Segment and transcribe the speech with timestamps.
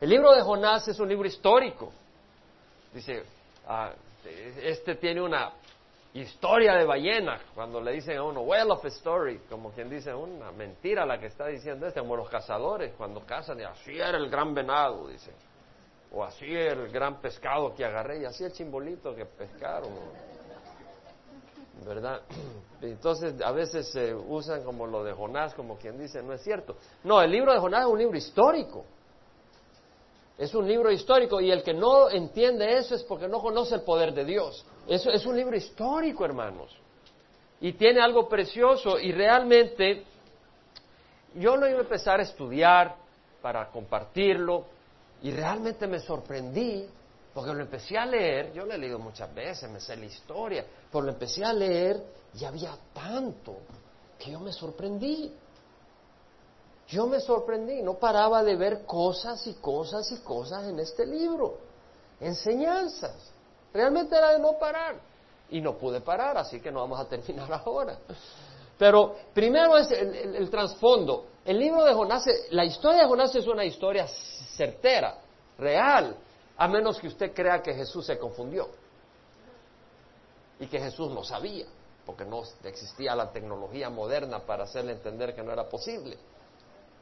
[0.00, 1.92] El libro de Jonás es un libro histórico.
[2.92, 3.22] Dice,
[3.66, 3.92] ah,
[4.62, 5.52] este tiene una
[6.14, 10.14] historia de ballena, cuando le dicen a uno, well of a story, como quien dice
[10.14, 14.16] una mentira la que está diciendo este, como los cazadores, cuando cazan, y así era
[14.16, 15.32] el gran venado, dice,
[16.12, 19.90] o así era el gran pescado que agarré, y así el chimbolito que pescaron,
[21.84, 22.22] ¿verdad?
[22.80, 26.76] Entonces a veces se usan como lo de Jonás, como quien dice, no es cierto.
[27.02, 28.84] No, el libro de Jonás es un libro histórico.
[30.36, 33.82] Es un libro histórico y el que no entiende eso es porque no conoce el
[33.82, 34.64] poder de Dios.
[34.88, 36.76] Eso es un libro histórico, hermanos.
[37.60, 40.04] Y tiene algo precioso y realmente
[41.34, 42.96] yo lo iba a empezar a estudiar
[43.40, 44.64] para compartirlo
[45.22, 46.86] y realmente me sorprendí
[47.32, 50.64] porque lo empecé a leer, yo lo he leído muchas veces, me sé la historia,
[50.90, 52.00] pero lo empecé a leer
[52.38, 53.56] y había tanto
[54.18, 55.32] que yo me sorprendí.
[56.88, 61.58] Yo me sorprendí, no paraba de ver cosas y cosas y cosas en este libro,
[62.20, 63.32] enseñanzas.
[63.72, 64.96] Realmente era de no parar.
[65.50, 67.98] Y no pude parar, así que no vamos a terminar ahora.
[68.78, 71.26] Pero primero es el, trasfondo.
[71.44, 74.06] El libro de Jonás, la historia de Jonás es una historia
[74.56, 75.18] certera,
[75.58, 76.16] real,
[76.56, 78.68] a menos que usted crea que Jesús se confundió
[80.58, 81.66] y que Jesús no sabía,
[82.06, 86.16] porque no existía la tecnología moderna para hacerle entender que no era posible.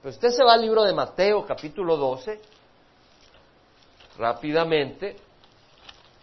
[0.02, 2.40] Pero usted se va al libro de Mateo, capítulo 12,
[4.18, 5.14] rápidamente,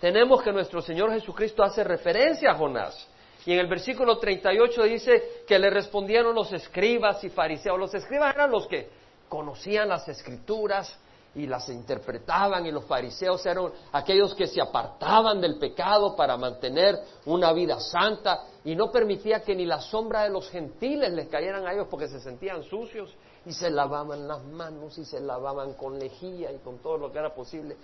[0.01, 3.07] tenemos que nuestro Señor Jesucristo hace referencia a Jonás.
[3.45, 7.79] Y en el versículo 38 dice que le respondieron los escribas y fariseos.
[7.79, 8.89] Los escribas eran los que
[9.29, 10.99] conocían las escrituras
[11.33, 16.99] y las interpretaban y los fariseos eran aquellos que se apartaban del pecado para mantener
[17.25, 21.65] una vida santa y no permitía que ni la sombra de los gentiles les cayeran
[21.65, 25.97] a ellos porque se sentían sucios y se lavaban las manos y se lavaban con
[25.97, 27.75] lejía y con todo lo que era posible.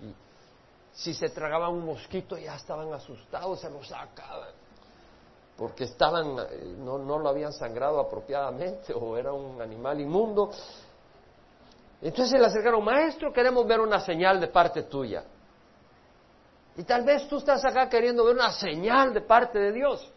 [0.00, 0.14] Y
[0.92, 4.50] si se tragaban un mosquito ya estaban asustados, se lo sacaban,
[5.56, 10.50] porque estaban, eh, no, no lo habían sangrado apropiadamente o era un animal inmundo.
[12.00, 15.24] Entonces le acercaron, maestro, queremos ver una señal de parte tuya.
[16.76, 20.12] Y tal vez tú estás acá queriendo ver una señal de parte de Dios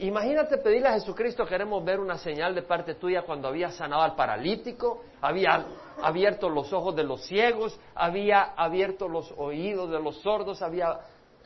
[0.00, 4.14] imagínate pedirle a Jesucristo, queremos ver una señal de parte tuya cuando había sanado al
[4.14, 5.66] paralítico, había
[6.02, 10.98] abierto los ojos de los ciegos, había abierto los oídos de los sordos, había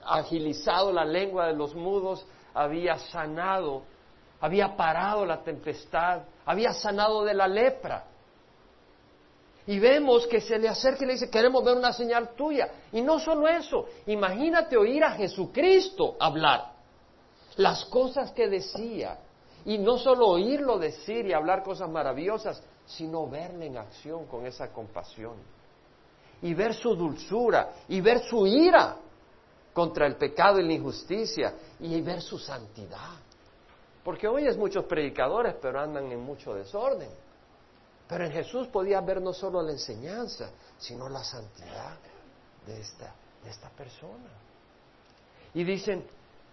[0.04, 3.82] agilizado la lengua de los mudos, había sanado,
[4.41, 8.04] había parado la tempestad, había sanado de la lepra.
[9.66, 12.69] Y vemos que se le acerca y le dice, queremos ver una señal tuya.
[12.93, 16.71] Y no solo eso, imagínate oír a Jesucristo hablar
[17.56, 19.18] las cosas que decía,
[19.64, 24.72] y no solo oírlo decir y hablar cosas maravillosas, sino verle en acción con esa
[24.72, 25.36] compasión,
[26.42, 28.96] y ver su dulzura, y ver su ira
[29.72, 33.16] contra el pecado y la injusticia, y ver su santidad.
[34.04, 37.10] Porque hoy es muchos predicadores, pero andan en mucho desorden.
[38.08, 41.96] Pero en Jesús podía ver no solo la enseñanza, sino la santidad
[42.66, 43.14] de esta,
[43.44, 44.28] de esta persona.
[45.54, 46.04] Y dicen,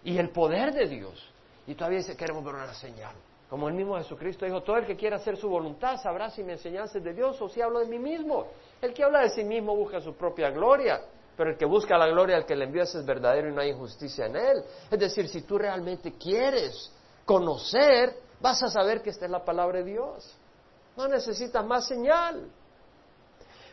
[0.04, 1.32] y el poder de Dios.
[1.66, 3.14] Y todavía dice, queremos ver una señal.
[3.48, 6.52] Como el mismo Jesucristo dijo, todo el que quiera hacer su voluntad sabrá si mi
[6.52, 8.46] enseñanza de Dios o si hablo de mí mismo.
[8.80, 11.00] El que habla de sí mismo busca su propia gloria,
[11.36, 13.70] pero el que busca la gloria al que le envía es verdadero y no hay
[13.70, 14.64] injusticia en él.
[14.88, 16.92] Es decir, si tú realmente quieres
[17.24, 20.32] conocer, vas a saber que esta es la palabra de Dios.
[20.96, 22.48] No necesitas más señal.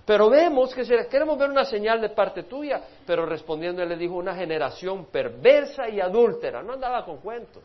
[0.07, 4.13] Pero vemos que queremos ver una señal de parte tuya, pero respondiendo él le dijo
[4.13, 7.63] una generación perversa y adúltera, no andaba con cuentos.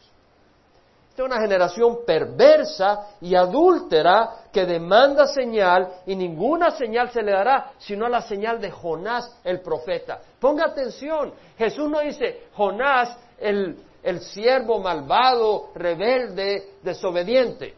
[1.09, 7.31] Esta es una generación perversa y adúltera que demanda señal y ninguna señal se le
[7.31, 10.21] dará sino la señal de Jonás el profeta.
[10.41, 17.77] Ponga atención, Jesús no dice Jonás el, el siervo malvado, rebelde, desobediente.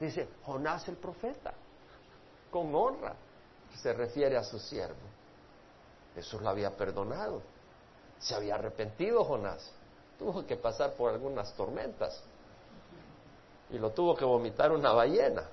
[0.00, 1.54] Dice Jonás el profeta,
[2.50, 3.14] con honra
[3.76, 5.00] se refiere a su siervo.
[6.14, 7.42] Jesús lo había perdonado.
[8.18, 9.72] Se había arrepentido Jonás.
[10.18, 12.22] Tuvo que pasar por algunas tormentas.
[13.70, 15.48] Y lo tuvo que vomitar una ballena.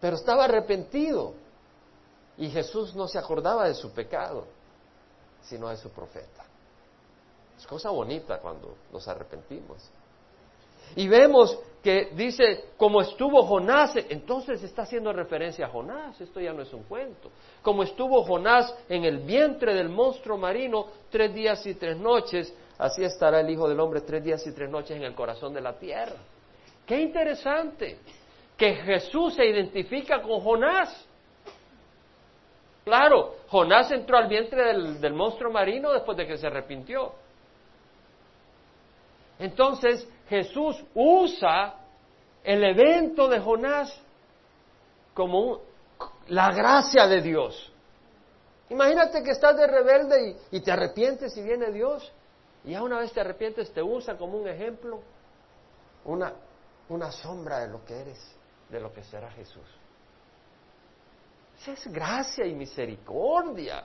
[0.00, 1.34] Pero estaba arrepentido.
[2.36, 4.44] Y Jesús no se acordaba de su pecado,
[5.42, 6.44] sino de su profeta.
[7.58, 9.90] Es cosa bonita cuando nos arrepentimos.
[10.94, 16.52] Y vemos que dice, como estuvo Jonás, entonces está haciendo referencia a Jonás, esto ya
[16.52, 17.30] no es un cuento.
[17.62, 23.04] Como estuvo Jonás en el vientre del monstruo marino tres días y tres noches, así
[23.04, 25.78] estará el Hijo del Hombre tres días y tres noches en el corazón de la
[25.78, 26.16] tierra.
[26.84, 27.98] Qué interesante.
[28.58, 31.06] que Jesús se identifica con Jonás.
[32.84, 37.12] Claro, Jonás entró al vientre del, del monstruo marino después de que se arrepintió.
[39.38, 41.74] Entonces Jesús usa
[42.44, 44.00] el evento de Jonás
[45.14, 45.60] como
[46.28, 47.72] la gracia de Dios.
[48.70, 52.12] Imagínate que estás de rebelde y, te arrepientes y viene Dios.
[52.64, 55.00] Y ya una vez te arrepientes te usa como un ejemplo,
[56.04, 56.34] una,
[56.88, 58.36] una sombra de lo que eres,
[58.68, 59.66] de lo que será Jesús.
[61.60, 63.84] Esa es gracia y misericordia.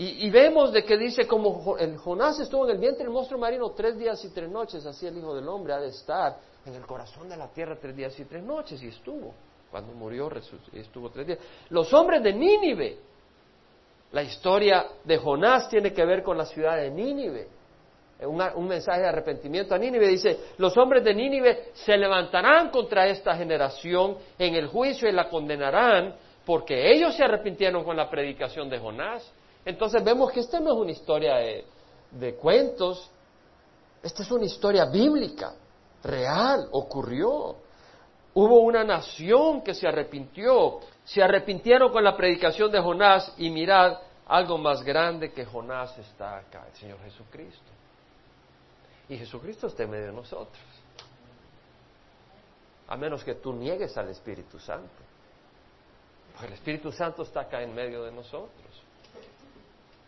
[0.00, 3.72] Y, vemos de que dice, como el Jonás estuvo en el vientre del monstruo marino
[3.72, 6.86] tres días y tres noches, así el Hijo del Hombre ha de estar en el
[6.86, 9.34] corazón de la tierra tres días y tres noches, y estuvo.
[9.68, 10.30] Cuando murió,
[10.72, 11.38] estuvo tres días.
[11.70, 12.96] Los hombres de Nínive,
[14.12, 17.48] la historia de Jonás tiene que ver con la ciudad de Nínive.
[18.20, 23.34] un mensaje de arrepentimiento a Nínive dice, los hombres de Nínive se levantarán contra esta
[23.34, 26.14] generación en el juicio y la condenarán
[26.46, 29.34] porque ellos se arrepintieron con la predicación de Jonás.
[29.64, 31.36] Entonces vemos que esta no es una historia
[32.10, 33.10] de, cuentos,
[34.02, 35.54] esta es una historia bíblica,
[36.02, 37.56] real, ocurrió.
[38.34, 43.98] Hubo una nación que se arrepintió, se arrepintieron con la predicación de Jonás y mirad,
[44.26, 47.72] algo más grande que Jonás está acá, el Señor Jesucristo.
[49.08, 50.62] Y Jesucristo está en medio de nosotros.
[52.88, 55.02] A menos que tú niegues al Espíritu Santo.
[56.32, 58.82] Porque el Espíritu Santo está acá en medio de nosotros.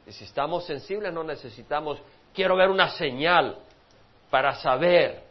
[0.07, 1.99] Y si estamos sensibles no necesitamos,
[2.35, 3.59] quiero ver una señal
[4.31, 5.23] para saber.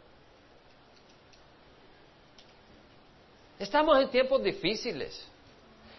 [3.58, 5.26] Estamos en tiempos difíciles.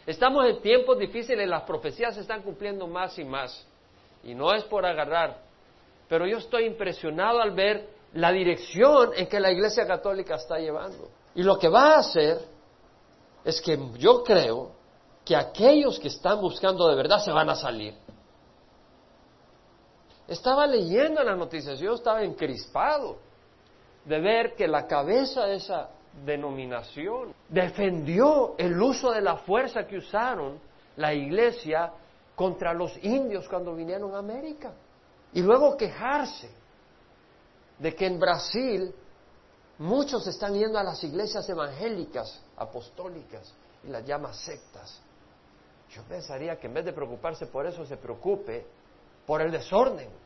[0.05, 3.65] Estamos en tiempos difíciles, las profecías se están cumpliendo más y más.
[4.23, 5.37] Y no es por agarrar,
[6.09, 11.09] pero yo estoy impresionado al ver la dirección en que la Iglesia Católica está llevando.
[11.35, 12.39] Y lo que va a hacer
[13.43, 14.71] es que yo creo
[15.23, 17.93] que aquellos que están buscando de verdad se van a salir.
[20.31, 23.17] Estaba leyendo las noticias, yo estaba encrispado
[24.05, 25.89] de ver que la cabeza de esa
[26.25, 30.57] denominación defendió el uso de la fuerza que usaron
[30.95, 31.91] la iglesia
[32.33, 34.71] contra los indios cuando vinieron a América.
[35.33, 36.49] Y luego quejarse
[37.77, 38.95] de que en Brasil
[39.79, 45.01] muchos están yendo a las iglesias evangélicas, apostólicas, y las llama sectas.
[45.89, 48.65] Yo pensaría que en vez de preocuparse por eso, se preocupe
[49.25, 50.20] por el desorden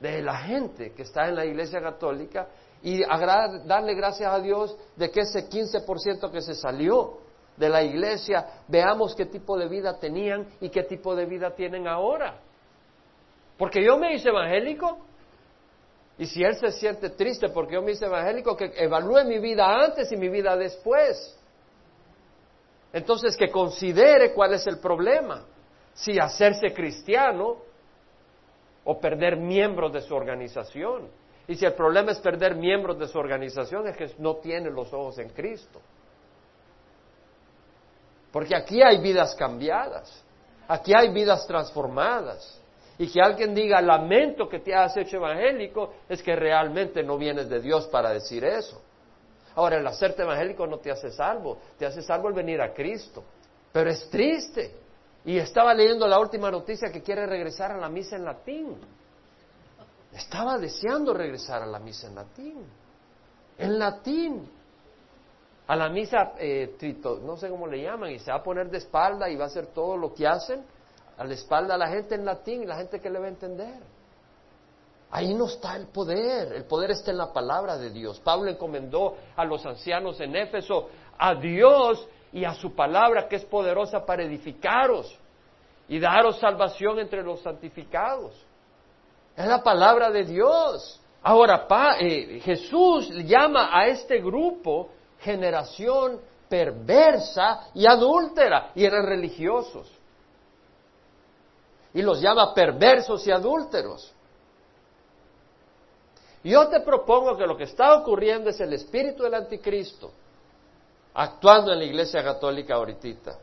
[0.00, 2.48] de la gente que está en la Iglesia Católica
[2.82, 7.18] y darle gracias a Dios de que ese 15% que se salió
[7.56, 11.88] de la iglesia, veamos qué tipo de vida tenían y qué tipo de vida tienen
[11.88, 12.40] ahora.
[13.56, 14.98] Porque yo me hice evangélico
[16.16, 19.66] y si él se siente triste porque yo me hice evangélico, que evalúe mi vida
[19.66, 21.36] antes y mi vida después.
[22.92, 25.44] Entonces que considere cuál es el problema.
[25.94, 27.67] Si hacerse cristiano
[28.90, 31.10] o perder miembros de su organización.
[31.46, 34.90] Y si el problema es perder miembros de su organización, es que no tiene los
[34.94, 35.78] ojos en Cristo.
[38.32, 40.24] Porque aquí hay vidas cambiadas,
[40.66, 42.58] aquí hay vidas transformadas.
[42.96, 47.50] Y que alguien diga, lamento que te has hecho evangélico, es que realmente no vienes
[47.50, 48.80] de Dios para decir eso.
[49.54, 53.22] Ahora, el hacerte evangélico no te hace salvo, te hace salvo el venir a Cristo.
[53.70, 54.72] Pero es triste
[55.28, 58.78] y estaba leyendo la última noticia que quiere regresar a la misa en latín.
[60.10, 62.66] Estaba deseando regresar a la misa en latín.
[63.58, 64.50] En latín.
[65.66, 66.74] A la misa, eh,
[67.22, 69.48] no sé cómo le llaman, y se va a poner de espalda y va a
[69.48, 70.64] hacer todo lo que hacen.
[71.18, 73.28] A la espalda a la gente en latín y la gente que le va a
[73.28, 73.82] entender.
[75.10, 78.18] Ahí no está el poder, el poder está en la palabra de Dios.
[78.20, 83.44] Pablo encomendó a los ancianos en Éfeso a Dios y a su palabra que es
[83.44, 85.18] poderosa para edificaros
[85.88, 88.34] y daros salvación entre los santificados.
[89.36, 91.00] Es la palabra de Dios.
[91.22, 91.66] Ahora,
[92.00, 99.90] eh, Jesús llama a este grupo generación perversa y adúltera, y eran religiosos.
[101.94, 104.14] Y los llama perversos y adúlteros.
[106.44, 110.12] Yo te propongo que lo que está ocurriendo es el espíritu del anticristo
[111.18, 113.36] actuando en la Iglesia Católica ahorita.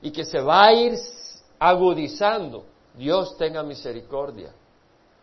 [0.00, 0.94] Y que se va a ir
[1.58, 2.64] agudizando.
[2.94, 4.52] Dios tenga misericordia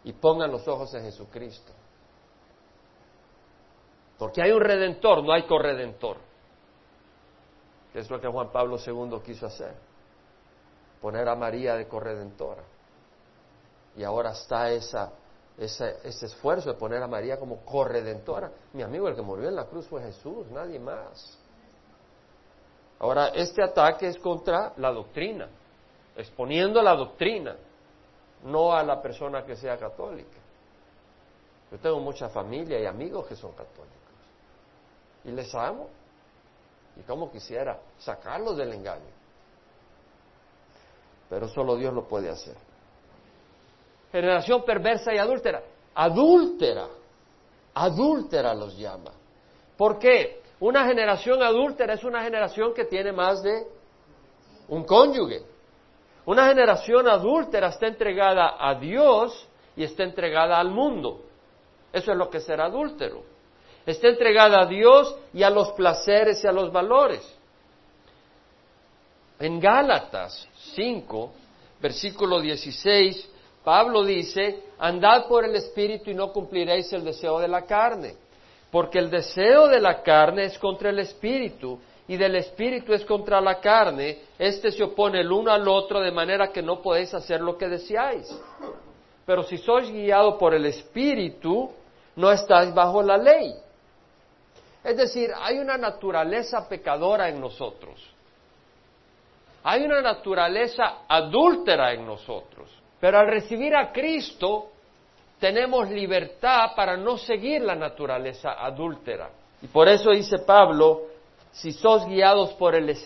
[0.03, 1.71] y pongan los ojos en Jesucristo.
[4.19, 6.17] Porque hay un redentor, no hay corredentor.
[7.91, 9.73] Que es lo que Juan Pablo II quiso hacer.
[11.01, 12.63] Poner a María de corredentora.
[13.97, 15.11] Y ahora está esa
[15.57, 18.51] ese, ese esfuerzo de poner a María como corredentora.
[18.73, 21.37] Mi amigo, el que murió en la cruz fue Jesús, nadie más.
[22.99, 25.49] Ahora, este ataque es contra la doctrina,
[26.15, 27.55] exponiendo la doctrina,
[28.43, 30.37] no a la persona que sea católica.
[31.71, 33.97] Yo tengo mucha familia y amigos que son católicos.
[35.23, 35.89] Y les amo.
[36.95, 39.11] Y como quisiera sacarlos del engaño.
[41.29, 42.55] Pero solo Dios lo puede hacer.
[44.13, 45.63] Generación perversa y adúltera.
[45.95, 46.87] Adúltera.
[47.73, 49.11] Adúltera los llama.
[49.75, 50.43] ¿Por qué?
[50.59, 53.67] Una generación adúltera es una generación que tiene más de
[54.67, 55.41] un cónyuge.
[56.25, 61.21] Una generación adúltera está entregada a Dios y está entregada al mundo.
[61.91, 63.23] Eso es lo que será adúltero.
[63.83, 67.27] Está entregada a Dios y a los placeres y a los valores.
[69.39, 71.33] En Gálatas 5,
[71.81, 73.32] versículo 16,
[73.63, 78.15] Pablo dice, andad por el Espíritu y no cumpliréis el deseo de la carne,
[78.69, 83.39] porque el deseo de la carne es contra el Espíritu y del Espíritu es contra
[83.39, 87.39] la carne, este se opone el uno al otro de manera que no podéis hacer
[87.39, 88.27] lo que deseáis.
[89.25, 91.71] Pero si sois guiados por el Espíritu,
[92.17, 93.55] no estáis bajo la ley.
[94.83, 98.05] Es decir, hay una naturaleza pecadora en nosotros.
[99.63, 102.69] Hay una naturaleza adúltera en nosotros.
[103.03, 104.69] Pero al recibir a Cristo,
[105.37, 109.29] tenemos libertad para no seguir la naturaleza adúltera.
[109.61, 111.07] Y por eso dice Pablo,
[111.51, 112.97] si sos guiados por el,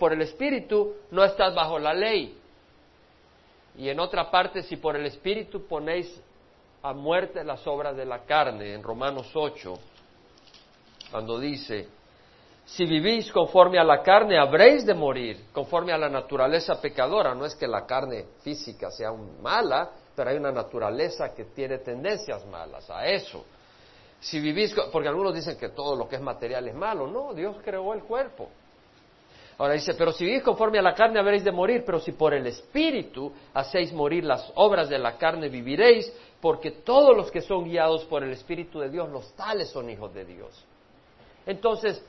[0.00, 2.36] por el Espíritu, no estás bajo la ley.
[3.78, 6.20] Y en otra parte, si por el Espíritu ponéis
[6.82, 9.74] a muerte las obras de la carne, en Romanos 8,
[11.12, 11.86] cuando dice,
[12.66, 17.32] si vivís conforme a la carne, habréis de morir, conforme a la naturaleza pecadora.
[17.32, 22.44] No es que la carne física sea mala, pero hay una naturaleza que tiene tendencias
[22.46, 23.44] malas a eso.
[24.18, 27.06] Si vivís, porque algunos dicen que todo lo que es material es malo.
[27.06, 28.48] No, Dios creó el cuerpo.
[29.58, 32.34] Ahora dice, pero si vivís conforme a la carne habréis de morir, pero si por
[32.34, 37.64] el Espíritu hacéis morir las obras de la carne, viviréis, porque todos los que son
[37.64, 40.64] guiados por el Espíritu de Dios, los tales son hijos de Dios.
[41.46, 42.04] Entonces,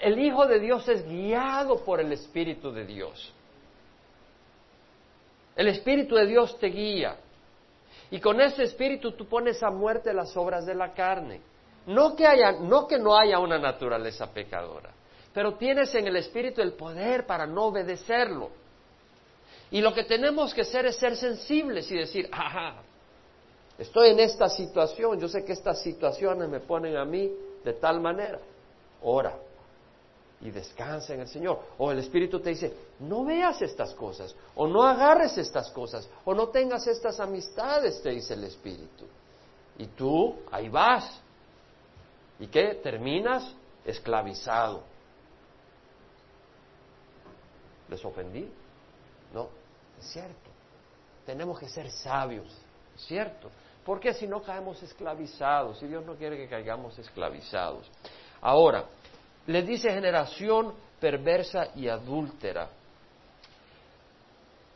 [0.00, 3.32] el Hijo de Dios es guiado por el Espíritu de Dios.
[5.54, 7.16] El Espíritu de Dios te guía.
[8.10, 11.40] Y con ese Espíritu tú pones a muerte las obras de la carne.
[11.86, 14.90] No que, haya, no que no haya una naturaleza pecadora,
[15.32, 18.50] pero tienes en el Espíritu el poder para no obedecerlo.
[19.70, 22.82] Y lo que tenemos que hacer es ser sensibles y decir, ajá,
[23.78, 27.30] estoy en esta situación, yo sé que estas situaciones me ponen a mí
[27.64, 28.38] de tal manera
[29.02, 29.36] ora
[30.40, 31.60] y descansa en el Señor.
[31.78, 36.34] O el Espíritu te dice, no veas estas cosas, o no agarres estas cosas, o
[36.34, 39.06] no tengas estas amistades, te dice el Espíritu.
[39.78, 41.20] Y tú ahí vas.
[42.38, 42.74] ¿Y qué?
[42.82, 44.82] Terminas esclavizado.
[47.88, 48.50] ¿Les ofendí?
[49.32, 49.48] No,
[49.98, 50.50] es cierto.
[51.24, 52.46] Tenemos que ser sabios,
[52.94, 53.50] es cierto.
[53.84, 57.88] Porque si no caemos esclavizados, si Dios no quiere que caigamos esclavizados.
[58.40, 58.84] Ahora,
[59.46, 62.68] le dice generación perversa y adúltera.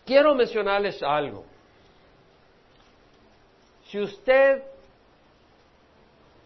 [0.04, 1.44] Quiero mencionarles algo.
[3.86, 4.62] Si usted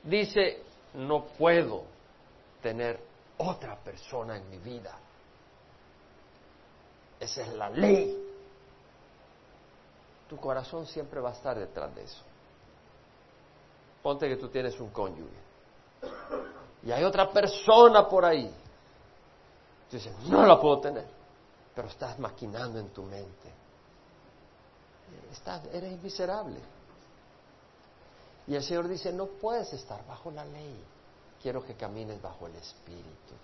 [0.02, 0.62] dice,
[0.94, 1.84] no puedo
[2.62, 2.98] tener
[3.36, 4.96] otra persona en mi vida,
[7.20, 8.18] esa es la ley,
[10.28, 12.22] tu corazón siempre va a estar detrás de eso.
[14.02, 15.44] Ponte que tú tienes un cónyuge
[16.84, 18.52] y hay otra persona por ahí.
[19.90, 21.06] Tú dices, no la puedo tener,
[21.74, 23.52] pero estás maquinando en tu mente.
[25.32, 26.60] Estás, eres miserable.
[28.46, 30.84] Y el Señor dice, no puedes estar bajo la ley,
[31.42, 33.34] quiero que camines bajo el Espíritu.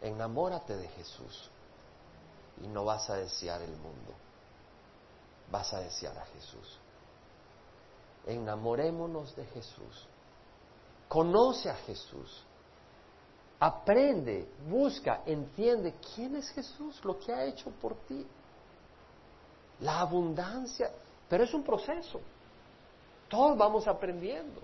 [0.00, 1.50] Enamórate de Jesús
[2.62, 4.14] y no vas a desear el mundo,
[5.50, 6.78] vas a desear a Jesús.
[8.26, 10.06] Enamorémonos de Jesús
[11.10, 12.44] conoce a Jesús,
[13.58, 18.24] aprende, busca, entiende quién es Jesús, lo que ha hecho por ti.
[19.80, 20.88] La abundancia,
[21.28, 22.20] pero es un proceso.
[23.28, 24.60] Todos vamos aprendiendo.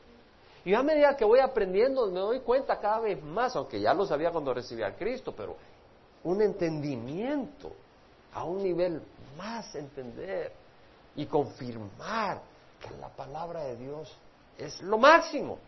[0.65, 4.07] Y a medida que voy aprendiendo me doy cuenta cada vez más, aunque ya lo
[4.07, 5.57] sabía cuando recibí a Cristo, pero
[6.23, 7.73] un entendimiento
[8.33, 9.03] a un nivel
[9.37, 10.53] más entender
[11.17, 12.41] y confirmar
[12.81, 14.17] que la palabra de Dios
[14.57, 15.59] es lo máximo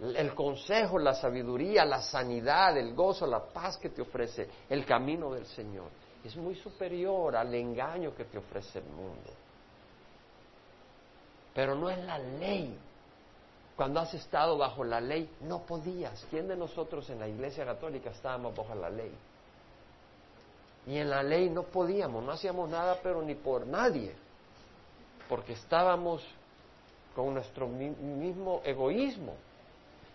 [0.00, 5.32] el consejo, la sabiduría, la sanidad, el gozo, la paz que te ofrece el camino
[5.32, 5.90] del Señor
[6.24, 9.30] es muy superior al engaño que te ofrece el mundo.
[11.54, 12.76] Pero no es la ley.
[13.74, 16.26] Cuando has estado bajo la ley, no podías.
[16.28, 19.12] ¿Quién de nosotros en la Iglesia Católica estábamos bajo la ley?
[20.86, 24.14] Y en la ley no podíamos, no hacíamos nada, pero ni por nadie,
[25.28, 26.22] porque estábamos
[27.14, 29.34] con nuestro mismo egoísmo.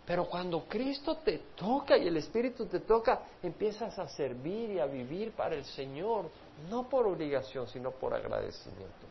[0.06, 4.86] Pero cuando Cristo te toca y el Espíritu te toca, empiezas a servir y a
[4.86, 6.30] vivir para el Señor,
[6.70, 9.08] no por obligación, sino por agradecimiento.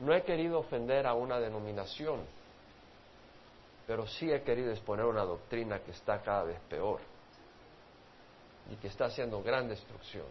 [0.00, 2.20] No he querido ofender a una denominación,
[3.86, 7.00] pero sí he querido exponer una doctrina que está cada vez peor
[8.70, 10.26] y que está haciendo gran destrucción.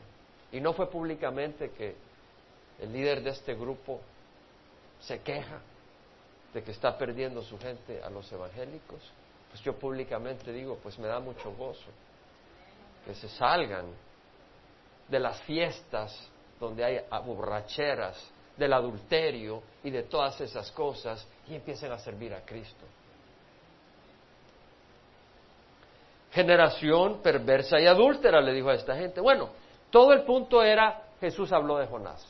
[0.51, 1.95] Y no fue públicamente que
[2.79, 3.99] el líder de este grupo
[5.01, 5.59] se queja
[6.53, 9.01] de que está perdiendo su gente a los evangélicos.
[9.49, 11.89] Pues yo públicamente digo, pues me da mucho gozo
[13.05, 13.87] que se salgan
[15.07, 16.29] de las fiestas
[16.59, 22.41] donde hay borracheras, del adulterio y de todas esas cosas y empiecen a servir a
[22.41, 22.85] Cristo.
[26.33, 29.21] generación perversa y adúltera, le dijo a esta gente.
[29.21, 29.49] Bueno,
[29.91, 32.25] todo el punto era, Jesús habló de Jonás.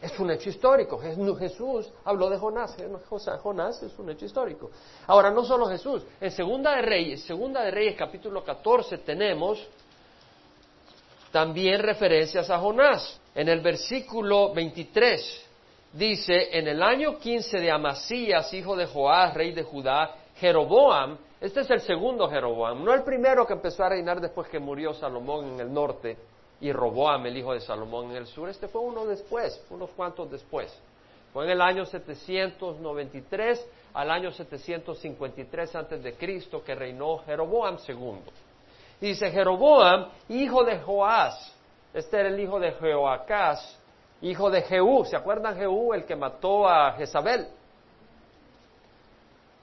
[0.00, 0.98] Es un hecho histórico.
[0.98, 2.76] Jesús habló de Jonás.
[3.42, 4.70] Jonás es un hecho histórico.
[5.06, 6.04] Ahora, no solo Jesús.
[6.20, 9.66] En Segunda de Reyes, Segunda de Reyes capítulo 14 tenemos
[11.32, 13.20] también referencias a Jonás.
[13.34, 15.46] En el versículo 23
[15.92, 21.60] dice, en el año 15 de Amasías, hijo de Joás, rey de Judá, Jeroboam, este
[21.60, 25.54] es el segundo Jeroboam, no el primero que empezó a reinar después que murió Salomón
[25.54, 26.16] en el norte
[26.60, 28.48] y Roboam, el hijo de Salomón, en el sur.
[28.48, 30.76] Este fue uno después, unos cuantos después.
[31.32, 38.20] Fue en el año 793 al año 753 antes de Cristo que reinó Jeroboam II.
[39.00, 41.54] dice Jeroboam, hijo de Joás,
[41.92, 43.78] este era el hijo de Jehoacás,
[44.22, 47.48] hijo de Jehú, ¿se acuerdan Jehú, el que mató a Jezabel?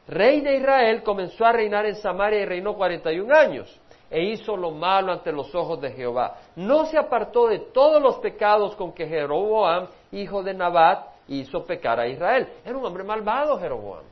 [0.08, 3.80] rey de Israel, comenzó a reinar en Samaria y reinó 41 años
[4.14, 6.36] e hizo lo malo ante los ojos de Jehová.
[6.56, 12.00] No se apartó de todos los pecados con que Jeroboam, hijo de Nabat, hizo pecar
[12.00, 12.48] a Israel.
[12.64, 14.04] Era un hombre malvado Jeroboam.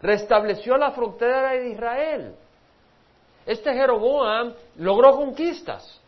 [0.00, 2.34] Restableció la frontera de Israel.
[3.46, 6.00] Este Jeroboam logró conquistas.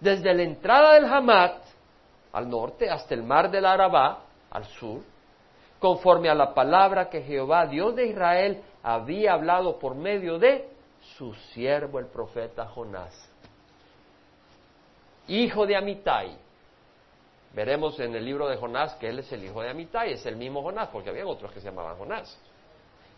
[0.00, 1.56] Desde la entrada del Hamat
[2.34, 5.00] al norte hasta el mar del Arabá al sur,
[5.78, 10.76] conforme a la palabra que Jehová, Dios de Israel, había hablado por medio de
[11.16, 13.14] su siervo el profeta Jonás,
[15.26, 16.36] hijo de Amitai.
[17.54, 20.36] Veremos en el libro de Jonás que él es el hijo de Amitai, es el
[20.36, 22.38] mismo Jonás, porque había otros que se llamaban Jonás,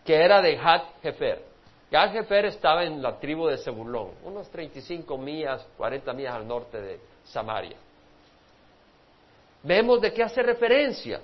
[0.05, 1.51] que era de Hat Hefer.
[1.91, 6.81] Gad Hefer estaba en la tribu de Zebulón, unos 35 millas, 40 millas al norte
[6.81, 7.77] de Samaria.
[9.65, 11.21] Vemos de qué hace referencia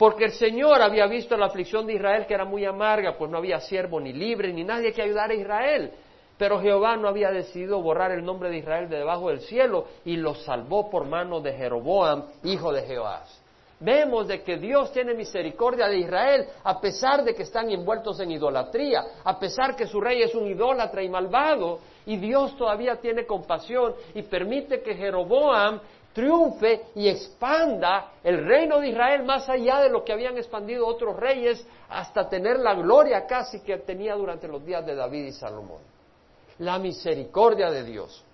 [0.00, 3.36] porque el Señor había visto la aflicción de Israel que era muy amarga, pues no
[3.36, 5.90] había siervo ni libre ni nadie que ayudara a Israel.
[6.38, 10.16] Pero Jehová no había decidido borrar el nombre de Israel de debajo del cielo y
[10.16, 13.24] lo salvó por mano de Jeroboam, hijo de Jehová.
[13.78, 18.30] Vemos de que Dios tiene misericordia de Israel a pesar de que están envueltos en
[18.30, 23.26] idolatría, a pesar que su rey es un idólatra y malvado, y Dios todavía tiene
[23.26, 25.78] compasión y permite que Jeroboam
[26.12, 31.16] triunfe y expanda el reino de Israel más allá de lo que habían expandido otros
[31.16, 35.82] reyes hasta tener la gloria casi que tenía durante los días de David y Salomón.
[36.58, 38.24] La misericordia de Dios.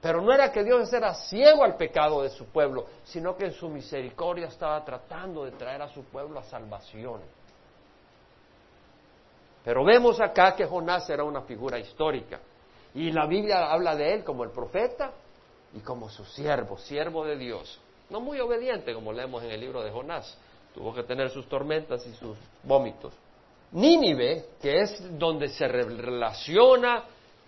[0.00, 3.52] Pero no era que Dios era ciego al pecado de su pueblo, sino que en
[3.52, 7.20] su misericordia estaba tratando de traer a su pueblo a salvación.
[9.64, 12.40] Pero vemos acá que Jonás era una figura histórica.
[12.94, 15.12] Y la Biblia habla de él como el profeta,
[15.74, 17.80] y como su siervo, siervo de Dios.
[18.10, 20.38] No muy obediente, como leemos en el libro de Jonás.
[20.74, 23.12] Tuvo que tener sus tormentas y sus vómitos.
[23.72, 27.04] Nínive, que es donde se relaciona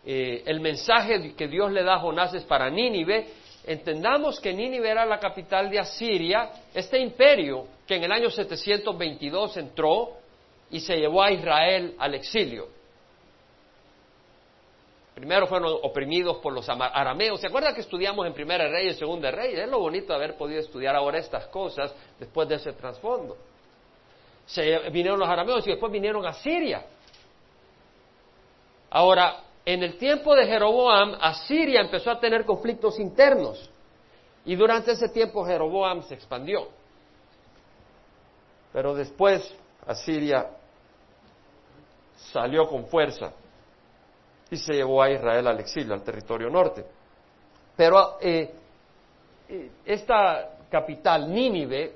[0.06, 3.26] eh, el mensaje que Dios le da a Jonás es para Nínive.
[3.66, 9.56] Entendamos que Nínive era la capital de Asiria, este imperio que en el año 722
[9.56, 10.12] entró
[10.70, 12.68] y se llevó a Israel al exilio.
[15.14, 17.40] Primero fueron oprimidos por los arameos.
[17.40, 19.54] ¿Se acuerda que estudiamos en Primera Rey y Segunda Rey?
[19.54, 23.36] Es lo bonito haber podido estudiar ahora estas cosas después de ese trasfondo.
[24.44, 26.84] Se vinieron los arameos y después vinieron a Siria.
[28.90, 33.70] Ahora, en el tiempo de Jeroboam, Asiria empezó a tener conflictos internos.
[34.44, 36.68] Y durante ese tiempo Jeroboam se expandió.
[38.72, 39.54] Pero después
[39.86, 40.50] Asiria
[42.32, 43.32] salió con fuerza
[44.50, 46.84] y se llevó a Israel al exilio, al territorio norte.
[47.76, 48.54] Pero eh,
[49.48, 51.94] eh, esta capital, Nínive,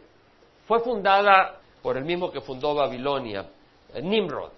[0.67, 3.47] fue fundada por el mismo que fundó Babilonia,
[3.95, 4.51] eh, Nimrod.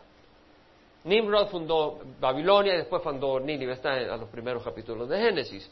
[1.05, 5.70] Nimrod fundó Babilonia y después fundó Nínive, está en, los primeros capítulos de Génesis.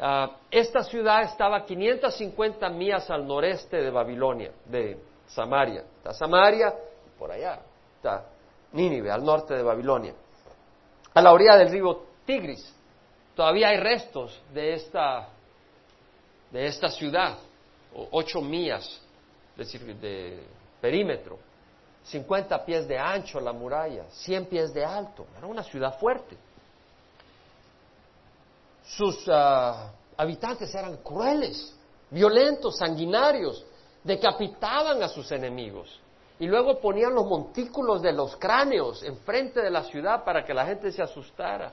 [0.00, 5.84] Ah, esta ciudad estaba 550 millas al noreste de Babilonia, de Samaria.
[5.98, 6.72] Está Samaria,
[7.18, 7.60] por allá
[7.96, 8.24] está
[8.72, 10.14] Nínive, al norte de Babilonia.
[11.14, 12.72] A la orilla del río Tigris,
[13.34, 15.28] todavía hay restos de esta,
[16.50, 17.38] de esta ciudad,
[18.10, 19.00] ocho millas
[19.56, 20.42] de,
[20.80, 21.38] perímetro.
[22.04, 25.26] 50 pies de ancho la muralla, 100 pies de alto.
[25.36, 26.36] Era una ciudad fuerte.
[28.84, 31.74] Sus ah, habitantes eran crueles,
[32.10, 33.62] violentos, sanguinarios,
[34.02, 36.00] decapitaban a sus enemigos
[36.40, 40.66] y luego ponían los montículos de los cráneos enfrente de la ciudad para que la
[40.66, 41.72] gente se asustara.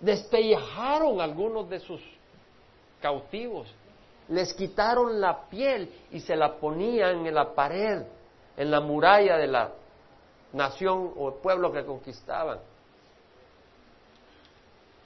[0.00, 2.00] Despellejaron algunos de sus
[3.02, 3.68] cautivos,
[4.28, 8.02] les quitaron la piel y se la ponían en la pared
[8.56, 9.72] en la muralla de la
[10.52, 12.58] nación o pueblo que conquistaban.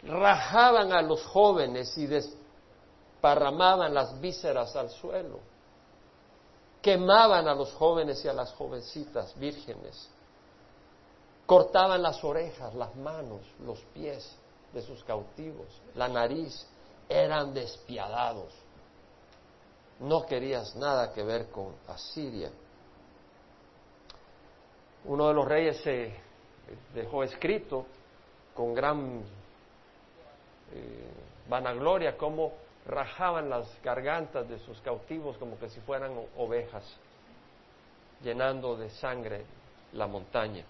[0.03, 5.39] Rajaban a los jóvenes y desparramaban las vísceras al suelo.
[6.85, 10.11] Quemaban a los jóvenes y a las jovencitas vírgenes.
[11.47, 14.37] Cortaban las orejas, las manos, los pies
[14.73, 16.67] de sus cautivos, la nariz.
[17.09, 18.53] Eran despiadados.
[20.01, 22.51] No querías nada que ver con Asiria
[25.05, 26.15] uno de los reyes se
[26.95, 27.87] dejó escrito
[28.55, 29.23] con gran
[30.73, 31.13] eh,
[31.49, 32.53] vanagloria cómo
[32.87, 36.85] rajaban las gargantas de sus cautivos como que si fueran ovejas,
[38.23, 39.45] llenando de sangre
[39.93, 40.65] la montaña.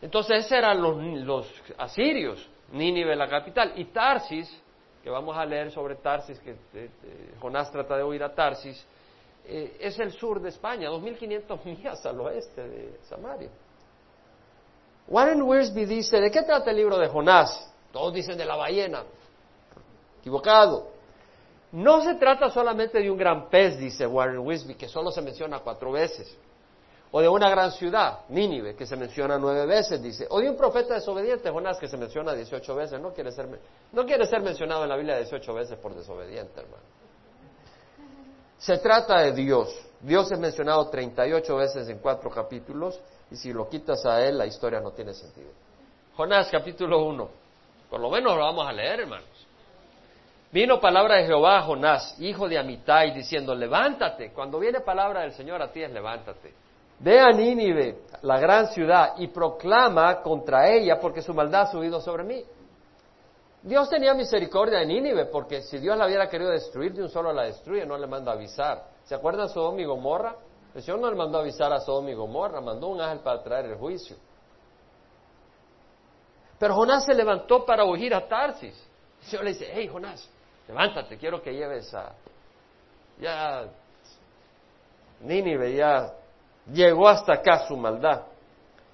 [0.00, 0.80] Entonces, esos eran
[1.26, 1.46] los,
[1.78, 4.50] asirios, Nínive la capital, y Tarsis,
[5.02, 8.84] que vamos a leer sobre Tarsis, que eh, eh, Jonás trata de oír a Tarsis,
[9.46, 13.50] eh, es el sur de España, 2.500 millas al oeste de Samaria.
[15.06, 17.72] Warren Wiersbe dice, ¿de qué trata el libro de Jonás?
[17.92, 19.04] Todos dicen de la ballena.
[20.26, 20.88] Equivocado.
[21.70, 25.60] No se trata solamente de un gran pez, dice Warren Wiersbe, que solo se menciona
[25.60, 26.36] cuatro veces.
[27.12, 30.26] O de una gran ciudad, Nínive, que se menciona nueve veces, dice.
[30.30, 33.00] O de un profeta desobediente, Jonás, que se menciona 18 veces.
[33.00, 33.46] No quiere ser,
[33.92, 36.82] no quiere ser mencionado en la Biblia 18 veces por desobediente, hermano.
[38.58, 39.78] Se trata de Dios.
[40.00, 42.98] Dios es mencionado 38 veces en cuatro capítulos
[43.30, 45.50] y si lo quitas a él la historia no tiene sentido.
[46.16, 47.28] Jonás capítulo 1.
[47.88, 49.35] Por lo menos lo vamos a leer, hermanos.
[50.56, 54.32] Vino palabra de Jehová a Jonás, hijo de Amitai, diciendo, levántate.
[54.32, 56.54] Cuando viene palabra del Señor a ti es levántate.
[56.98, 62.00] Ve a Nínive, la gran ciudad, y proclama contra ella, porque su maldad ha subido
[62.00, 62.42] sobre mí.
[63.64, 67.34] Dios tenía misericordia de Nínive, porque si Dios la hubiera querido destruir, de un solo
[67.34, 68.82] la destruye, no le manda avisar.
[69.04, 70.36] ¿Se acuerdan Sodom y Gomorra?
[70.74, 73.66] El Señor no le mandó avisar a Sodom y Gomorra, mandó un ángel para traer
[73.66, 74.16] el juicio.
[76.58, 78.88] Pero Jonás se levantó para huir a Tarsis.
[79.20, 80.30] El Señor le dice, hey Jonás,
[80.68, 82.12] levántate, quiero que lleves a...
[83.18, 83.66] Ya
[85.20, 86.12] Nínive ya
[86.70, 88.22] llegó hasta acá su maldad.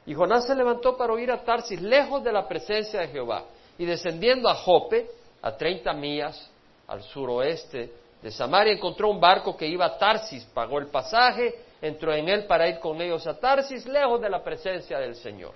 [0.06, 3.44] Y Jonás se levantó para huir a Tarsis, lejos de la presencia de Jehová
[3.78, 5.08] y descendiendo a Jope,
[5.40, 6.50] a 30 millas
[6.86, 12.12] al suroeste de Samaria, encontró un barco que iba a Tarsis, pagó el pasaje, entró
[12.12, 15.54] en él para ir con ellos a Tarsis, lejos de la presencia del Señor.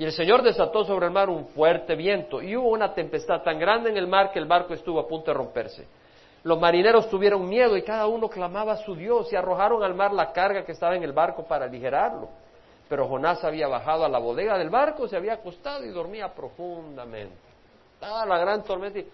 [0.00, 3.58] Y el Señor desató sobre el mar un fuerte viento y hubo una tempestad tan
[3.58, 5.86] grande en el mar que el barco estuvo a punto de romperse.
[6.42, 10.14] Los marineros tuvieron miedo y cada uno clamaba a su Dios y arrojaron al mar
[10.14, 12.30] la carga que estaba en el barco para aligerarlo.
[12.88, 17.36] Pero Jonás había bajado a la bodega del barco, se había acostado y dormía profundamente.
[17.92, 19.06] Estaba la gran tormenta y...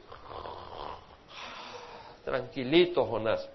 [2.25, 3.51] Tranquilito, Jonás.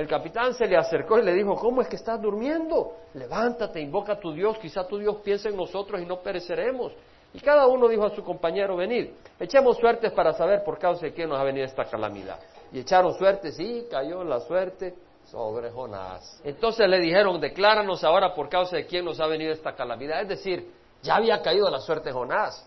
[0.00, 2.96] El capitán se le acercó y le dijo, ¿cómo es que estás durmiendo?
[3.12, 6.92] Levántate, invoca a tu Dios, quizá tu Dios piense en nosotros y no pereceremos.
[7.34, 11.12] Y cada uno dijo a su compañero, venid, echemos suertes para saber por causa de
[11.12, 12.40] quién nos ha venido esta calamidad.
[12.72, 14.94] Y echaron suertes y cayó la suerte
[15.26, 16.40] sobre Jonás.
[16.44, 20.22] Entonces le dijeron, decláranos ahora por causa de quién nos ha venido esta calamidad.
[20.22, 22.66] Es decir, ya había caído la suerte Jonás.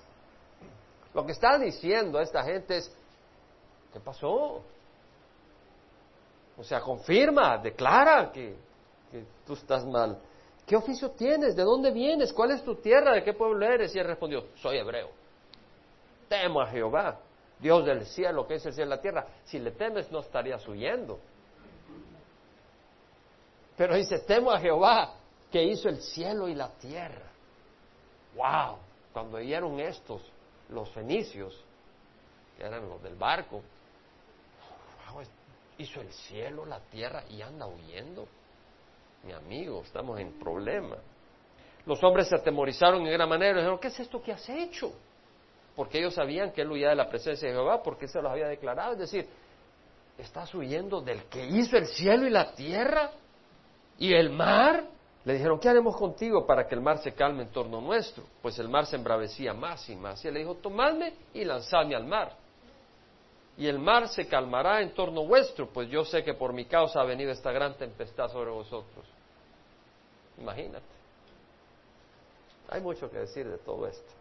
[1.16, 2.96] Lo que está diciendo esta gente es,
[3.92, 4.62] ¿qué pasó?
[6.58, 8.56] O sea, confirma, declara que,
[9.46, 10.18] tú estás mal.
[10.66, 11.56] ¿Qué oficio tienes?
[11.56, 12.32] ¿De dónde vienes?
[12.32, 13.14] ¿Cuál es tu tierra?
[13.14, 13.96] ¿De qué pueblo eres?
[13.96, 15.10] Y él respondió, soy hebreo.
[16.30, 17.20] Temo a Jehová,
[17.60, 19.28] Dios del cielo, que es el cielo y la tierra.
[19.44, 21.20] Si le temes no estarías huyendo.
[23.76, 25.16] Pero dice, temo a Jehová
[25.52, 27.32] que hizo el cielo y la tierra.
[28.36, 28.78] ¡Wow!
[29.12, 30.22] Cuando oyeron estos,
[30.70, 31.64] los fenicios,
[32.58, 33.62] que eran los del barco,
[35.78, 38.28] hizo el cielo, la tierra y anda huyendo.
[39.24, 40.98] Mi amigo, estamos en problema.
[41.86, 44.94] Los hombres se atemorizaron en gran manera y dijeron, ¿qué es esto que has hecho?
[45.76, 48.48] Porque ellos sabían que él huía de la presencia de Jehová, porque se los había
[48.48, 48.94] declarado.
[48.94, 49.28] Es decir,
[50.18, 53.12] ¿estás huyendo del que hizo el cielo y la tierra
[53.98, 54.86] y el mar?
[55.26, 58.24] Le dijeron, ¿qué haremos contigo para que el mar se calme en torno nuestro?
[58.42, 60.24] Pues el mar se embravecía más y más.
[60.24, 62.43] Y él le dijo, tomadme y lanzadme al mar.
[63.58, 67.02] Y el mar se calmará en torno vuestro, pues yo sé que por mi causa
[67.02, 69.06] ha venido esta gran tempestad sobre vosotros.
[70.40, 70.86] Imagínate.
[72.70, 74.12] Hay mucho que decir de todo esto.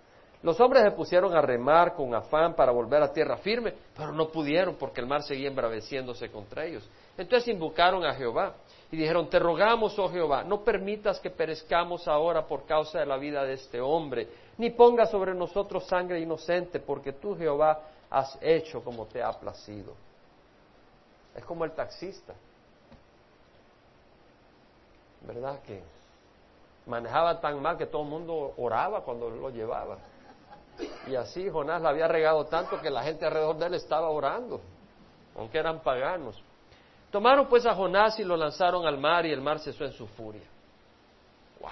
[0.42, 4.28] Los hombres se pusieron a remar con afán para volver a tierra firme, pero no
[4.28, 6.88] pudieron porque el mar seguía embraveciéndose contra ellos.
[7.16, 8.54] Entonces invocaron a Jehová
[8.90, 13.18] y dijeron, te rogamos, oh Jehová, no permitas que perezcamos ahora por causa de la
[13.18, 17.80] vida de este hombre, ni ponga sobre nosotros sangre inocente, porque tú, Jehová,
[18.12, 19.94] has hecho como te ha placido.
[21.34, 22.34] Es como el taxista,
[25.22, 25.62] ¿verdad?
[25.62, 25.82] Que
[26.86, 29.96] manejaba tan mal que todo el mundo oraba cuando lo llevaba.
[31.06, 34.60] Y así Jonás la había regado tanto que la gente alrededor de él estaba orando,
[35.34, 36.42] aunque eran paganos.
[37.10, 40.06] Tomaron pues a Jonás y lo lanzaron al mar y el mar cesó en su
[40.08, 40.44] furia.
[41.60, 41.70] ¡Wow!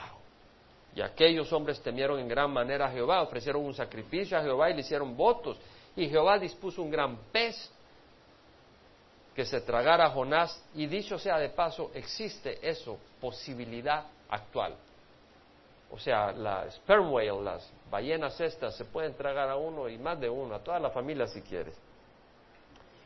[0.94, 4.74] Y aquellos hombres temieron en gran manera a Jehová, ofrecieron un sacrificio a Jehová y
[4.74, 5.59] le hicieron votos.
[5.96, 7.70] Y Jehová dispuso un gran pez
[9.35, 10.62] que se tragara a Jonás.
[10.74, 14.74] Y dicho sea de paso, existe eso, posibilidad actual.
[15.90, 20.20] O sea, la sperm whale, las ballenas estas, se pueden tragar a uno y más
[20.20, 21.76] de uno, a toda la familia si quieres.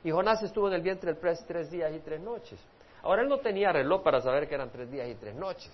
[0.03, 2.59] Y Jonás estuvo en el vientre del pez tres días y tres noches.
[3.03, 5.71] Ahora él no tenía reloj para saber que eran tres días y tres noches.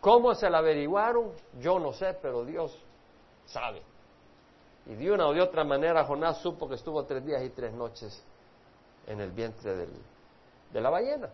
[0.00, 1.32] ¿Cómo se la averiguaron?
[1.60, 2.74] Yo no sé, pero Dios
[3.44, 3.82] sabe.
[4.86, 7.72] Y de una o de otra manera Jonás supo que estuvo tres días y tres
[7.72, 8.22] noches
[9.06, 9.86] en el vientre
[10.72, 11.30] de la ballena.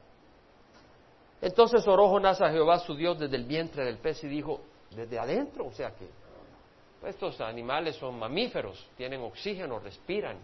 [1.40, 5.18] Entonces oró Jonás a Jehová su Dios desde el vientre del pez y dijo, desde
[5.18, 6.08] adentro, o sea que
[7.06, 10.38] estos animales son mamíferos, tienen oxígeno, respiran,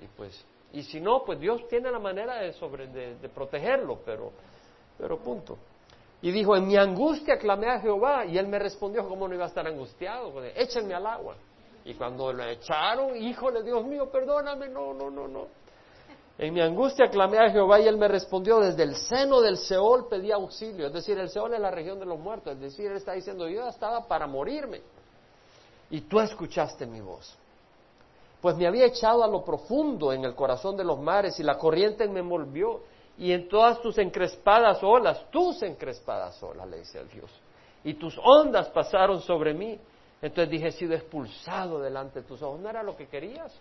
[0.00, 4.32] y pues, y si no, pues Dios tiene la manera de, sobre, de, protegerlo, pero,
[4.98, 5.56] pero punto.
[6.22, 9.44] Y dijo, en mi angustia clamé a Jehová, y él me respondió, ¿cómo no iba
[9.44, 10.42] a estar angustiado?
[10.44, 11.36] Échenme al agua.
[11.86, 15.46] Y cuando lo echaron, híjole, Dios mío, perdóname, no, no, no, no.
[16.38, 20.06] En mi angustia clamé a Jehová y él me respondió, desde el seno del Seol
[20.06, 20.88] pedí auxilio.
[20.88, 22.52] Es decir, el Seol es la región de los muertos.
[22.52, 24.82] Es decir, él está diciendo, yo estaba para morirme.
[25.88, 27.38] Y tú escuchaste mi voz
[28.46, 31.58] pues me había echado a lo profundo en el corazón de los mares y la
[31.58, 32.80] corriente me envolvió
[33.18, 37.30] y en todas tus encrespadas olas, tus encrespadas olas, le dice a Dios,
[37.82, 39.80] y tus ondas pasaron sobre mí.
[40.22, 42.60] Entonces dije, he sido expulsado delante de tus ojos.
[42.60, 43.52] ¿No era lo que querías?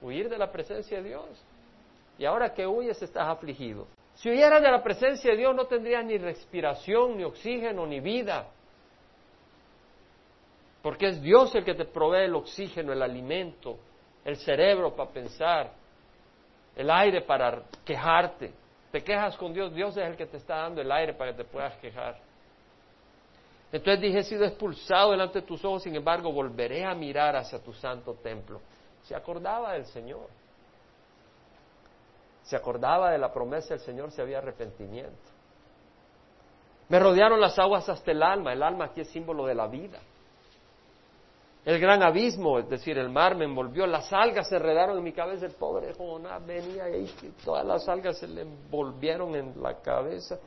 [0.00, 1.44] Huir de la presencia de Dios.
[2.18, 3.86] Y ahora que huyes estás afligido.
[4.14, 8.48] Si huyeras de la presencia de Dios no tendrías ni respiración, ni oxígeno, ni vida.
[10.82, 13.78] Porque es Dios el que te provee el oxígeno, el alimento,
[14.24, 15.72] el cerebro para pensar,
[16.76, 18.52] el aire para quejarte.
[18.90, 21.38] Te quejas con Dios, Dios es el que te está dando el aire para que
[21.38, 22.18] te puedas quejar.
[23.72, 27.58] Entonces dije, he sido expulsado delante de tus ojos, sin embargo, volveré a mirar hacia
[27.58, 28.60] tu santo templo.
[29.02, 30.28] Se acordaba del Señor.
[32.42, 35.16] Se acordaba de la promesa del Señor si había arrepentimiento.
[36.88, 38.52] Me rodearon las aguas hasta el alma.
[38.52, 39.98] El alma aquí es símbolo de la vida.
[41.64, 45.12] El gran abismo, es decir, el mar me envolvió, las algas se enredaron en mi
[45.12, 47.06] cabeza, el pobre Jonás venía y
[47.44, 50.38] todas las algas se le envolvieron en la cabeza.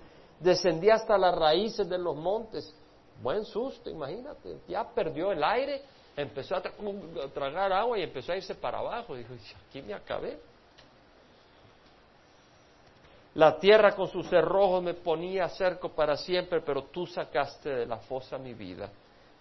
[0.41, 2.75] Descendí hasta las raíces de los montes.
[3.21, 4.57] Buen susto, imagínate.
[4.67, 5.81] Ya perdió el aire,
[6.15, 6.61] empezó a,
[7.33, 9.15] tragar agua y empezó a irse para abajo.
[9.15, 9.33] Dijo,
[9.67, 10.37] aquí me acabé.
[13.35, 17.97] La tierra con sus cerrojos me ponía cerco para siempre, pero tú sacaste de la
[17.97, 18.89] fosa mi vida.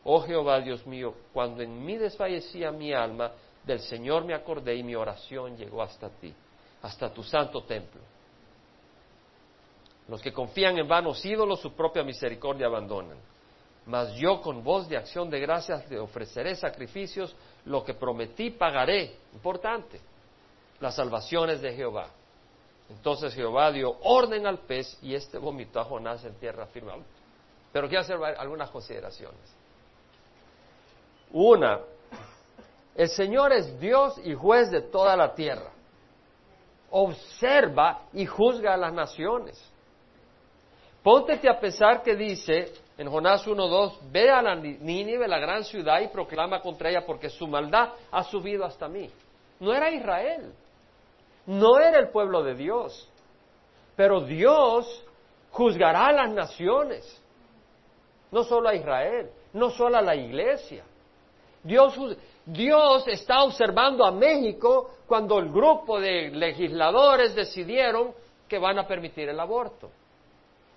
[0.03, 3.31] Oh Jehová, Dios mío, cuando en mí desfallecía mi alma,
[3.65, 6.35] del Señor me acordé y mi oración llegó hasta ti,
[6.83, 8.01] hasta tu santo templo.
[10.09, 13.17] Los que confían en vanos ídolos su propia misericordia abandonan.
[13.87, 17.35] Mas yo con voz de acción de gracias le ofreceré sacrificios,
[17.67, 19.17] lo que prometí pagaré.
[19.35, 20.01] Importante,
[20.81, 22.09] las salvaciones de Jehová.
[22.89, 26.93] Entonces Jehová dio orden al pez y éste vomitó a en tierra firme.
[27.73, 29.55] Pero quiero hacer algunas consideraciones.
[31.33, 31.81] Una,
[32.95, 35.71] el Señor es Dios y juez de toda la tierra.
[36.91, 39.61] Observa y juzga a las naciones.
[41.05, 46.01] Póntete a pensar que dice en Jonás 1.2, ve a la Nínive, la gran ciudad,
[46.01, 49.11] y proclama contra ella porque su maldad ha subido hasta mí.
[49.61, 50.55] No era Israel.
[51.45, 53.07] No era el pueblo de Dios.
[53.95, 55.05] Pero Dios
[55.51, 57.23] juzgará a las naciones.
[58.33, 60.85] No solo a Israel, no solo a la iglesia.
[61.63, 61.99] Dios,
[62.47, 68.15] Dios está observando a México cuando el grupo de legisladores decidieron
[68.49, 69.91] que van a permitir el aborto.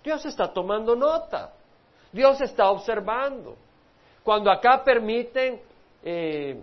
[0.07, 1.51] Dios está tomando nota.
[2.13, 3.57] Dios está observando.
[4.23, 5.59] Cuando acá permiten
[6.01, 6.61] eh,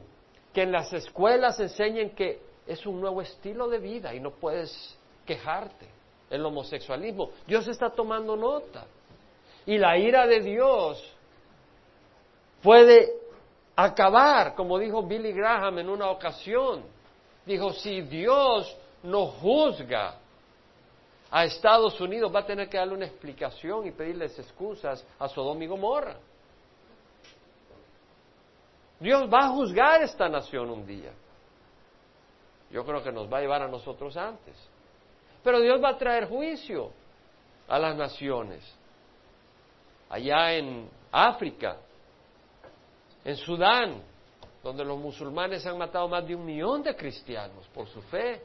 [0.50, 4.98] que en las escuelas enseñen que es un nuevo estilo de vida y no puedes
[5.26, 5.86] quejarte,
[6.30, 8.86] el homosexualismo, Dios está tomando nota.
[9.66, 11.06] Y la ira de Dios
[12.62, 13.12] puede
[13.76, 16.82] acabar, como dijo Billy Graham en una ocasión.
[17.44, 20.14] Dijo, si Dios no juzga
[21.36, 25.64] a Estados Unidos, va a tener que darle una explicación y pedirles excusas a Sodoma
[25.64, 26.16] y Gomorra.
[29.00, 31.10] Dios va a juzgar esta nación un día.
[32.70, 34.54] Yo creo que nos va a llevar a nosotros antes.
[35.42, 36.92] Pero Dios va a traer juicio
[37.66, 38.62] a las naciones.
[40.10, 41.78] Allá en África,
[43.24, 44.04] en Sudán,
[44.62, 48.40] donde los musulmanes han matado más de un millón de cristianos por su fe.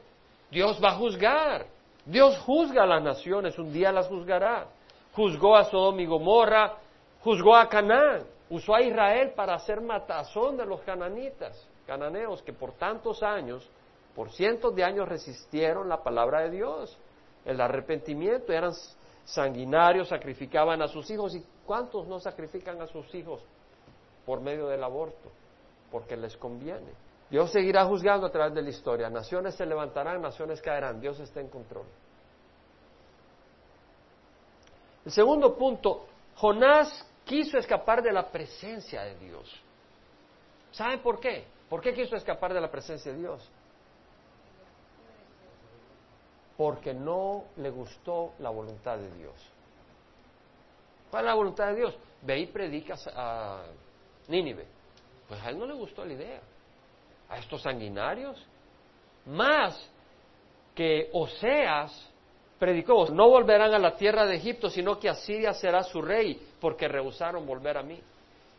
[0.50, 1.78] Dios va a juzgar.
[2.04, 4.66] Dios juzga a las naciones, un día las juzgará.
[5.12, 6.74] Juzgó a Sodoma y Gomorra,
[7.22, 12.72] juzgó a Canaán, usó a Israel para hacer matazón de los cananitas, cananeos que por
[12.72, 13.68] tantos años,
[14.14, 16.96] por cientos de años resistieron la palabra de Dios,
[17.44, 18.72] el arrepentimiento, eran
[19.24, 21.34] sanguinarios, sacrificaban a sus hijos.
[21.34, 23.40] ¿Y cuántos no sacrifican a sus hijos
[24.26, 25.30] por medio del aborto,
[25.90, 26.92] porque les conviene.
[27.30, 29.08] Dios seguirá juzgando a través de la historia.
[29.08, 31.00] Naciones se levantarán, naciones caerán.
[31.00, 31.86] Dios está en control.
[35.04, 39.48] El segundo punto, Jonás quiso escapar de la presencia de Dios.
[40.72, 41.46] ¿Saben por qué?
[41.68, 43.48] ¿Por qué quiso escapar de la presencia de Dios?
[46.56, 49.34] Porque no le gustó la voluntad de Dios.
[51.10, 51.96] ¿Cuál es la voluntad de Dios?
[52.22, 53.62] Ve y predicas a
[54.26, 54.66] Nínive.
[55.28, 56.40] Pues a él no le gustó la idea.
[57.30, 58.36] A estos sanguinarios.
[59.26, 59.90] Más
[60.74, 62.10] que Oseas
[62.58, 66.88] predicó, no volverán a la tierra de Egipto, sino que Asiria será su rey, porque
[66.88, 68.00] rehusaron volver a mí.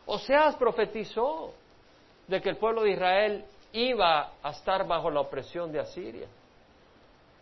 [0.06, 1.52] Oseas profetizó
[2.26, 6.26] de que el pueblo de Israel iba a estar bajo la opresión de Asiria.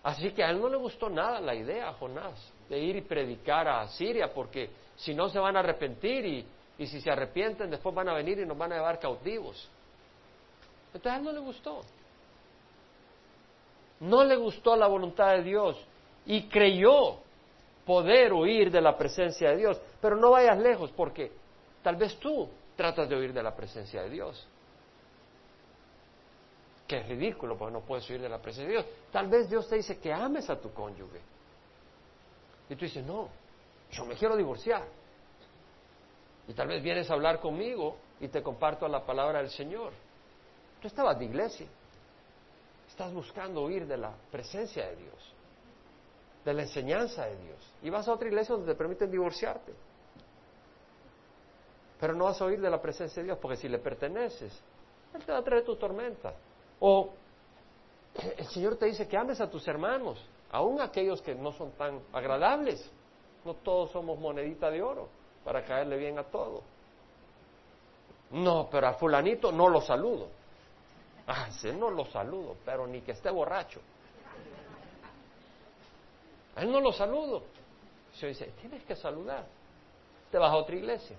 [0.02, 3.68] Así que a él no le gustó nada la idea, Jonás, de ir y predicar
[3.68, 6.46] a Asiria, porque si no se van a arrepentir y
[6.80, 9.68] y si se arrepienten, después van a venir y nos van a llevar cautivos.
[10.92, 11.82] Entonces a él no le gustó.
[14.00, 15.76] No le gustó la voluntad de Dios
[16.26, 17.18] y creyó
[17.84, 19.80] poder huir de la presencia de Dios.
[20.00, 21.32] Pero no vayas lejos porque
[21.82, 24.46] tal vez tú tratas de huir de la presencia de Dios.
[26.86, 28.86] Que es ridículo porque no puedes huir de la presencia de Dios.
[29.12, 31.20] Tal vez Dios te dice que ames a tu cónyuge.
[32.68, 33.28] Y tú dices, no,
[33.90, 34.84] yo me quiero divorciar.
[36.48, 39.92] Y tal vez vienes a hablar conmigo y te comparto la palabra del Señor.
[40.80, 41.66] Tú estabas de iglesia.
[42.88, 45.34] Estás buscando huir de la presencia de Dios,
[46.44, 47.74] de la enseñanza de Dios.
[47.82, 49.72] Y vas a otra iglesia donde te permiten divorciarte.
[52.00, 54.58] Pero no vas a huir de la presencia de Dios, porque si le perteneces,
[55.14, 56.34] Él te va a traer tu tormenta.
[56.80, 57.10] O
[58.36, 60.18] el Señor te dice que ames a tus hermanos,
[60.50, 62.90] aun aquellos que no son tan agradables.
[63.44, 65.08] No todos somos monedita de oro
[65.44, 66.62] para caerle bien a todo.
[68.30, 70.39] No, pero a fulanito no lo saludo.
[71.32, 73.80] Ah, no lo saludo, pero ni que esté borracho.
[76.56, 77.44] Él no lo saludo.
[78.14, 79.46] Se dice, tienes que saludar.
[80.32, 81.16] Te vas a otra iglesia.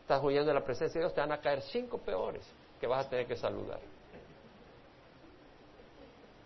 [0.00, 2.42] Estás huyendo de la presencia de Dios, te van a caer cinco peores
[2.80, 3.80] que vas a tener que saludar.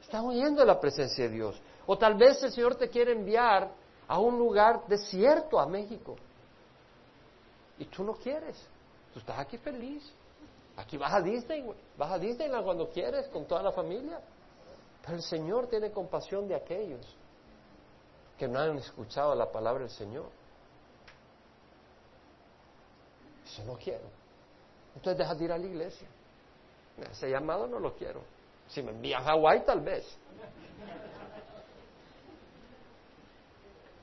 [0.02, 1.62] Estás huyendo de la presencia de Dios.
[1.86, 3.70] O tal vez el Señor te quiere enviar
[4.08, 6.16] a un lugar desierto, a México.
[7.78, 8.60] Y tú no quieres.
[9.12, 10.12] Tú estás aquí feliz.
[10.76, 11.64] Aquí vas a Disney,
[11.96, 14.20] Vas a Disneyland cuando quieres, con toda la familia.
[15.02, 17.06] Pero el Señor tiene compasión de aquellos
[18.36, 20.26] que no han escuchado la palabra del Señor.
[23.44, 24.04] Eso no quiero.
[24.94, 26.08] Entonces deja de ir a la iglesia.
[27.10, 28.20] Ese llamado no lo quiero.
[28.68, 30.04] Si me envías a Hawái, tal vez.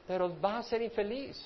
[0.07, 1.38] Pero vas a ser infeliz.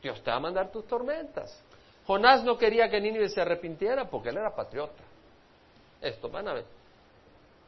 [0.00, 1.62] Dios te va a mandar tus tormentas.
[2.06, 5.02] Jonás no quería que Nínive se arrepintiera porque él era patriota.
[6.00, 6.64] Esto, van a ver.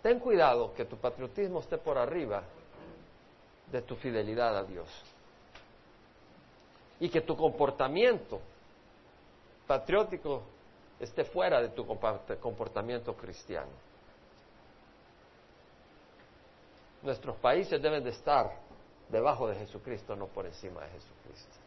[0.02, 2.42] Ten cuidado que tu patriotismo esté por arriba
[3.70, 4.88] de tu fidelidad a Dios.
[7.00, 8.40] Y que tu comportamiento
[9.66, 10.42] patriótico
[11.00, 13.72] esté fuera de tu comportamiento cristiano.
[17.02, 18.50] Nuestros países deben de estar
[19.08, 21.63] debajo de Jesucristo, no por encima de Jesucristo.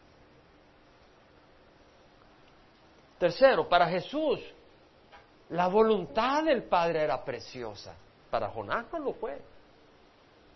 [3.17, 4.39] Tercero, para Jesús,
[5.49, 7.95] la voluntad del Padre era preciosa.
[8.29, 9.39] Para Jonás no lo fue.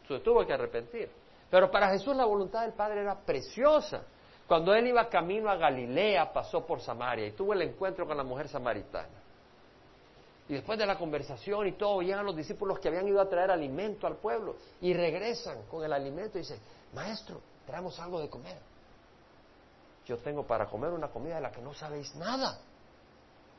[0.08, 1.10] Se tuvo que arrepentir.
[1.50, 4.04] Pero para Jesús la voluntad del Padre era preciosa.
[4.48, 8.24] Cuando él iba camino a Galilea, pasó por Samaria y tuvo el encuentro con la
[8.24, 9.22] mujer samaritana.
[10.50, 13.52] Y después de la conversación y todo, llegan los discípulos que habían ido a traer
[13.52, 16.60] alimento al pueblo y regresan con el alimento y dicen,
[16.94, 18.58] maestro, traemos algo de comer.
[20.06, 22.60] Yo tengo para comer una comida de la que no sabéis nada.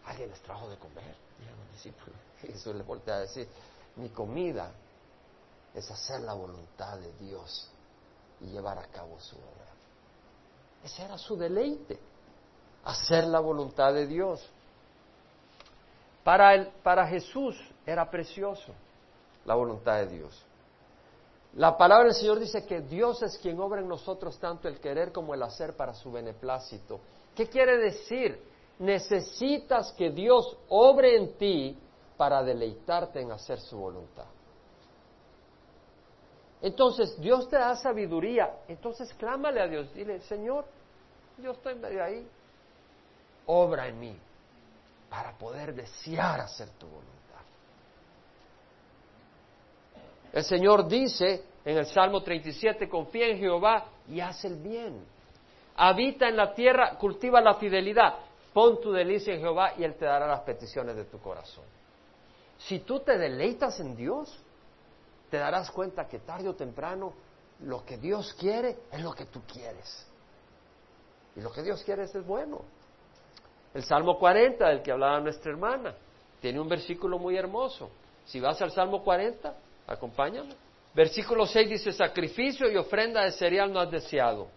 [0.04, 2.14] Alguien les trajo de comer, dijeron los discípulos.
[2.40, 3.48] Jesús les voltea a decir,
[3.96, 4.72] mi comida
[5.74, 7.70] es hacer la voluntad de Dios
[8.40, 9.72] y llevar a cabo su obra.
[10.84, 11.98] Ese era su deleite,
[12.84, 14.44] hacer la voluntad de Dios.
[16.24, 18.72] Para, para Jesús era precioso
[19.44, 20.44] la voluntad de Dios.
[21.54, 25.12] La palabra del Señor dice que Dios es quien obra en nosotros tanto el querer
[25.12, 27.00] como el hacer para su beneplácito.
[27.34, 28.42] ¿Qué quiere decir?
[28.78, 31.78] Necesitas que Dios obre en ti
[32.16, 34.26] para deleitarte en hacer su voluntad.
[36.62, 38.60] Entonces, Dios te da sabiduría.
[38.68, 39.92] Entonces, clámale a Dios.
[39.92, 40.64] Dile, Señor,
[41.38, 42.26] yo estoy medio ahí.
[43.46, 44.16] Obra en mí
[45.10, 47.21] para poder desear hacer tu voluntad.
[50.32, 55.04] El Señor dice en el Salmo 37, confía en Jehová y haz el bien.
[55.76, 58.14] Habita en la tierra, cultiva la fidelidad.
[58.52, 61.64] Pon tu delicia en Jehová y Él te dará las peticiones de tu corazón.
[62.58, 64.36] Si tú te deleitas en Dios,
[65.30, 67.12] te darás cuenta que tarde o temprano
[67.60, 70.06] lo que Dios quiere es lo que tú quieres.
[71.36, 72.62] Y lo que Dios quiere es bueno.
[73.72, 75.94] El Salmo 40, del que hablaba nuestra hermana,
[76.40, 77.90] tiene un versículo muy hermoso.
[78.26, 79.54] Si vas al Salmo 40,
[79.86, 80.54] acompáñame.
[80.94, 84.48] Versículo 6 dice, sacrificio y ofrenda de cereal no has deseado,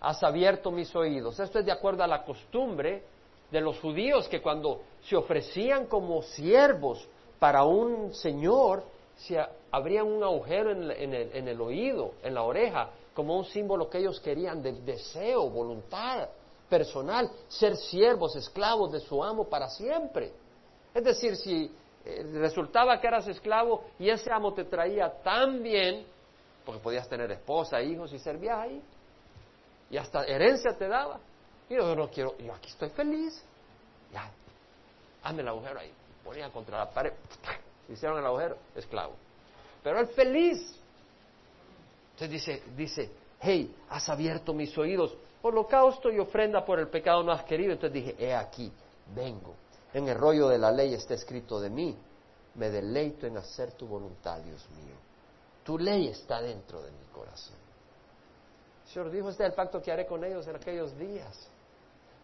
[0.00, 1.40] has abierto mis oídos.
[1.40, 3.02] Esto es de acuerdo a la costumbre
[3.50, 7.06] de los judíos que cuando se ofrecían como siervos
[7.38, 8.84] para un señor,
[9.16, 9.38] se
[9.70, 13.98] abrían un agujero en, el, en el oído, en la oreja, como un símbolo que
[13.98, 16.28] ellos querían de deseo, voluntad
[16.68, 20.32] personal, ser siervos, esclavos de su amo para siempre.
[20.94, 21.70] Es decir, si
[22.04, 26.04] resultaba que eras esclavo y ese amo te traía tan bien,
[26.64, 28.82] porque podías tener esposa, hijos y servías ahí,
[29.90, 31.20] y hasta herencia te daba.
[31.68, 33.44] Y yo no quiero, yo aquí estoy feliz,
[34.12, 34.30] ya,
[35.22, 35.92] hazme el agujero ahí.
[36.24, 37.12] Ponía contra la pared,
[37.88, 39.14] hicieron el agujero, esclavo.
[39.82, 40.78] Pero él feliz.
[42.12, 47.32] Entonces dice, dice, hey, has abierto mis oídos, holocausto y ofrenda por el pecado no
[47.32, 47.72] has querido.
[47.72, 48.70] Entonces dije, he aquí,
[49.14, 49.56] vengo
[49.92, 51.96] en el rollo de la ley está escrito de mí,
[52.54, 54.94] me deleito en hacer tu voluntad, Dios mío.
[55.64, 57.56] Tu ley está dentro de mi corazón.
[58.84, 61.48] El Señor dijo, este es el pacto que haré con ellos en aquellos días.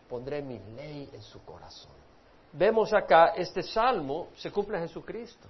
[0.08, 1.92] Pondré mi ley en su corazón.
[2.52, 5.48] Vemos acá, este salmo se cumple en Jesucristo.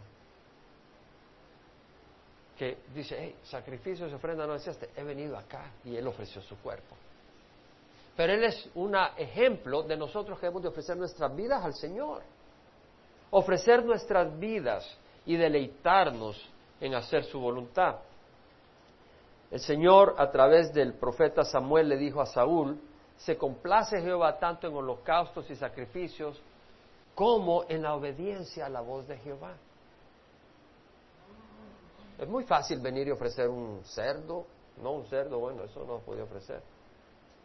[2.56, 6.56] Que dice, hey, sacrificios y ofrenda no deseaste, he venido acá y Él ofreció su
[6.58, 6.96] cuerpo.
[8.18, 12.22] Pero Él es un ejemplo de nosotros que hemos de ofrecer nuestras vidas al Señor.
[13.30, 14.84] Ofrecer nuestras vidas
[15.24, 16.36] y deleitarnos
[16.80, 18.00] en hacer su voluntad.
[19.52, 22.80] El Señor, a través del profeta Samuel, le dijo a Saúl,
[23.18, 26.42] se complace Jehová tanto en holocaustos y sacrificios
[27.14, 29.54] como en la obediencia a la voz de Jehová.
[32.18, 34.44] Es muy fácil venir y ofrecer un cerdo,
[34.82, 36.60] no un cerdo, bueno, eso no puede ofrecer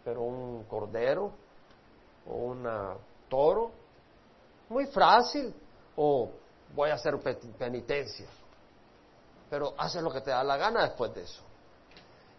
[0.04, 1.32] pero un cordero
[2.28, 2.68] o un
[3.30, 3.72] toro,
[4.70, 5.54] muy fácil,
[5.96, 6.32] o
[6.74, 7.16] voy a hacer
[7.58, 8.28] penitencia,
[9.50, 11.44] pero hace lo que te da la gana después de eso.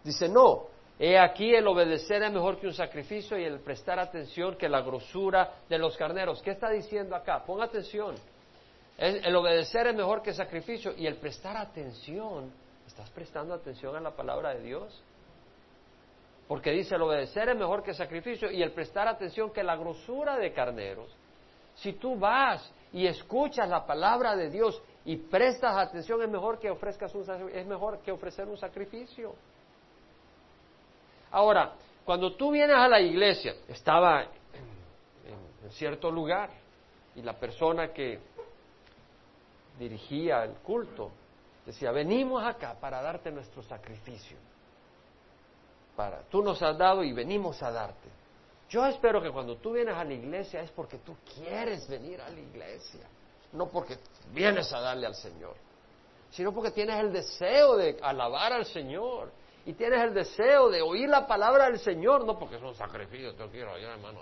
[0.03, 0.67] Dice, no,
[0.99, 4.81] he aquí el obedecer es mejor que un sacrificio y el prestar atención que la
[4.81, 6.41] grosura de los carneros.
[6.41, 7.43] ¿Qué está diciendo acá?
[7.43, 8.15] Pon atención.
[8.97, 12.51] El obedecer es mejor que sacrificio y el prestar atención.
[12.87, 15.01] ¿Estás prestando atención a la palabra de Dios?
[16.47, 20.37] Porque dice, el obedecer es mejor que sacrificio y el prestar atención que la grosura
[20.37, 21.09] de carneros.
[21.75, 26.69] Si tú vas y escuchas la palabra de Dios y prestas atención, es mejor que
[26.69, 29.33] ofrezcas un es mejor que ofrecer un sacrificio.
[31.31, 31.73] Ahora,
[32.05, 36.51] cuando tú vienes a la iglesia, estaba en cierto lugar
[37.15, 38.19] y la persona que
[39.79, 41.11] dirigía el culto
[41.65, 44.37] decía, venimos acá para darte nuestro sacrificio
[45.95, 48.09] para, tú nos has dado y venimos a darte.
[48.69, 52.29] Yo espero que cuando tú vienes a la iglesia es porque tú quieres venir a
[52.29, 53.07] la iglesia,
[53.53, 53.97] no porque
[54.33, 55.55] vienes a darle al Señor.
[56.31, 59.31] sino porque tienes el deseo de alabar al Señor
[59.65, 63.33] y tienes el deseo de oír la palabra del Señor, no porque es un sacrificio,
[63.35, 64.19] te quiero oír, hermano.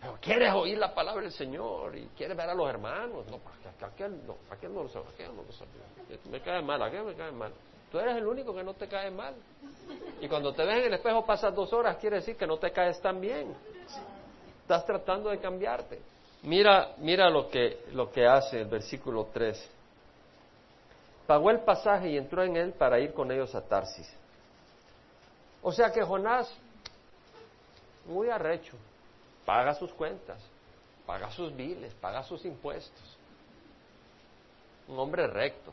[0.00, 3.26] Pero quieres oír la palabra del Señor y quieres ver a los hermanos.
[3.26, 3.38] No,
[3.86, 5.70] aquel no, aquel no lo sabe, aquel no lo sabe.
[6.30, 7.52] Me cae mal, aquel me cae mal.
[7.92, 9.34] Tú eres el único que no te cae mal.
[10.20, 12.70] Y cuando te ves en el espejo pasas dos horas, quiere decir que no te
[12.70, 13.54] caes tan bien.
[14.62, 16.00] Estás tratando de cambiarte.
[16.42, 19.70] Mira, mira lo que, lo que hace el versículo 3.
[21.26, 24.08] Pagó el pasaje y entró en él para ir con ellos a Tarsis.
[25.62, 26.50] O sea que Jonás,
[28.06, 28.76] muy arrecho,
[29.44, 30.40] paga sus cuentas,
[31.06, 33.18] paga sus biles, paga sus impuestos.
[34.88, 35.72] Un hombre recto,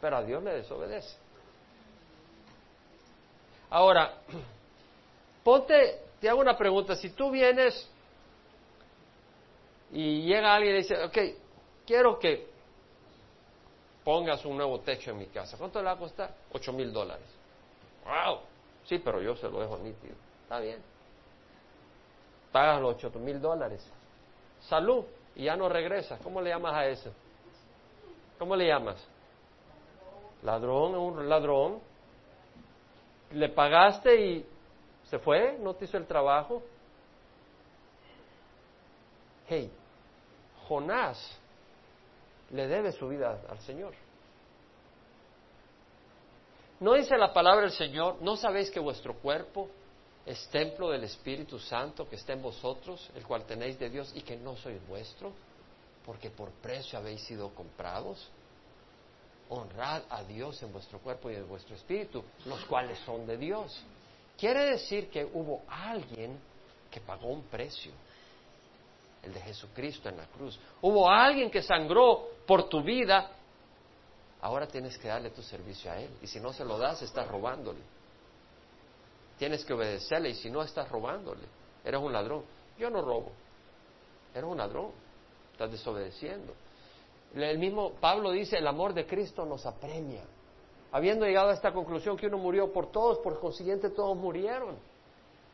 [0.00, 1.16] pero a Dios le desobedece.
[3.70, 4.18] Ahora,
[5.44, 7.88] ponte, te hago una pregunta, si tú vienes
[9.92, 11.18] y llega alguien y dice, ok,
[11.86, 12.50] quiero que
[14.04, 16.34] pongas un nuevo techo en mi casa, ¿cuánto le va a costar?
[16.52, 17.26] Ocho mil dólares.
[18.04, 18.40] ¡Wow!
[18.84, 20.14] Sí, pero yo se lo dejo nítido.
[20.42, 20.91] Está bien
[22.52, 23.84] pagas los ocho mil dólares.
[24.60, 26.20] Salud, y ya no regresas.
[26.20, 27.10] ¿Cómo le llamas a eso?
[28.38, 29.02] ¿Cómo le llamas?
[30.42, 31.80] Ladrón, un ladrón.
[33.32, 34.46] Le pagaste y
[35.08, 36.62] se fue, no te hizo el trabajo.
[39.48, 39.70] Hey,
[40.68, 41.38] Jonás
[42.50, 43.94] le debe su vida al Señor.
[46.80, 48.16] ¿No dice la palabra del Señor?
[48.20, 49.68] ¿No sabéis que vuestro cuerpo
[50.24, 54.22] es templo del Espíritu Santo que está en vosotros, el cual tenéis de Dios y
[54.22, 55.32] que no sois vuestro,
[56.06, 58.28] porque por precio habéis sido comprados.
[59.48, 63.82] Honrad a Dios en vuestro cuerpo y en vuestro espíritu, los cuales son de Dios.
[64.38, 66.38] Quiere decir que hubo alguien
[66.90, 67.92] que pagó un precio,
[69.22, 70.58] el de Jesucristo en la cruz.
[70.80, 73.30] Hubo alguien que sangró por tu vida.
[74.40, 76.10] Ahora tienes que darle tu servicio a Él.
[76.22, 77.80] Y si no se lo das, estás robándole.
[79.42, 81.48] Tienes que obedecerle y si no estás robándole,
[81.84, 82.44] eres un ladrón.
[82.78, 83.32] Yo no robo,
[84.32, 84.92] eres un ladrón,
[85.50, 86.52] estás desobedeciendo.
[87.34, 90.22] El mismo Pablo dice, el amor de Cristo nos apremia.
[90.92, 94.76] Habiendo llegado a esta conclusión que uno murió por todos, por consiguiente todos murieron.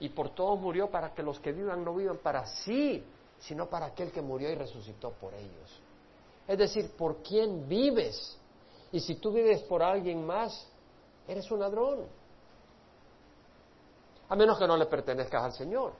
[0.00, 3.02] Y por todos murió para que los que vivan no vivan para sí,
[3.38, 5.80] sino para aquel que murió y resucitó por ellos.
[6.46, 8.36] Es decir, por quién vives.
[8.92, 10.70] Y si tú vives por alguien más,
[11.26, 12.18] eres un ladrón
[14.28, 15.92] a menos que no le pertenezcas al Señor.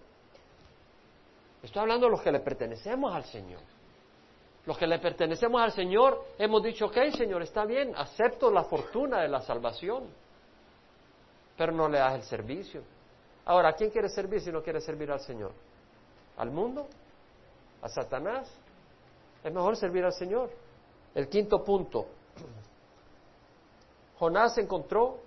[1.63, 3.61] Estoy hablando de los que le pertenecemos al Señor.
[4.67, 9.23] Los que le pertenecemos al Señor hemos dicho, ok, Señor, está bien, acepto la fortuna
[9.23, 10.05] de la salvación,
[11.57, 12.83] pero no le das el servicio.
[13.47, 15.53] Ahora, ¿a quién quiere servir si no quiere servir al Señor?
[16.37, 16.87] ¿Al mundo?
[17.81, 18.47] ¿A Satanás?
[19.43, 20.51] Es mejor servir al Señor.
[21.15, 22.07] El quinto punto.
[24.19, 25.19] Jonás encontró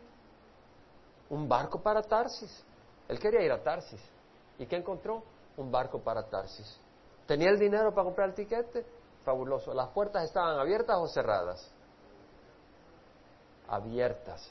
[1.30, 2.64] un barco para Tarsis.
[3.08, 4.02] Él quería ir a Tarsis.
[4.58, 5.24] ¿Y qué encontró?
[5.58, 6.80] Un barco para Tarsis.
[7.28, 8.86] ¿Tenía el dinero para comprar el tiquete?
[9.24, 9.74] Fabuloso.
[9.74, 11.72] ¿Las puertas estaban abiertas o cerradas?
[13.68, 14.49] Abiertas.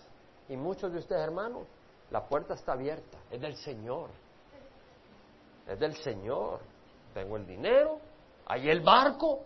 [0.48, 1.66] Y muchos de ustedes, hermanos,
[2.10, 3.18] la puerta está abierta.
[3.30, 4.10] Es del Señor.
[5.66, 6.60] Es del Señor.
[7.14, 7.98] Tengo el dinero.
[8.46, 9.40] Hay el barco.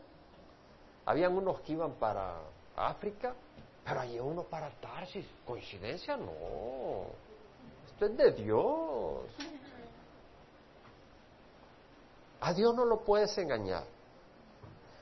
[1.07, 2.37] Habían unos que iban para
[2.77, 3.35] África,
[3.85, 5.27] pero hay uno para Tarsis.
[5.45, 6.17] ¿Coincidencia?
[6.17, 7.07] No.
[8.01, 9.23] Es de Dios.
[12.41, 13.85] A Dios no lo puedes engañar.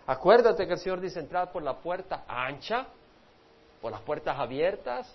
[0.07, 2.87] Acuérdate que el Señor dice entrar por la puerta ancha,
[3.81, 5.13] por las puertas abiertas,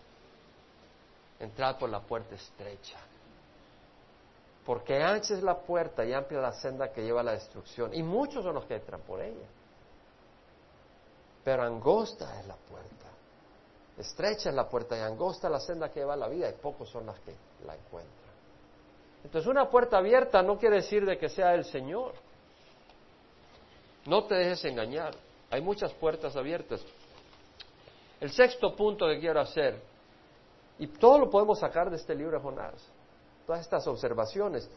[1.39, 2.99] entrar por la puerta estrecha.
[4.65, 7.93] Porque ancha es la puerta y amplia la senda que lleva a la destrucción.
[7.93, 9.47] Y muchos son los que entran por ella.
[11.45, 13.07] Pero angosta es la puerta
[13.97, 16.89] Estrecha es la puerta y angosta la senda que lleva a la vida y pocos
[16.89, 17.33] son las que
[17.65, 18.27] la encuentran.
[19.23, 22.13] Entonces una puerta abierta no quiere decir de que sea el Señor.
[24.05, 25.15] No te dejes engañar.
[25.49, 26.81] Hay muchas puertas abiertas.
[28.19, 29.81] El sexto punto que quiero hacer,
[30.79, 32.73] y todo lo podemos sacar de este libro de Jonás,
[33.45, 34.69] todas estas observaciones,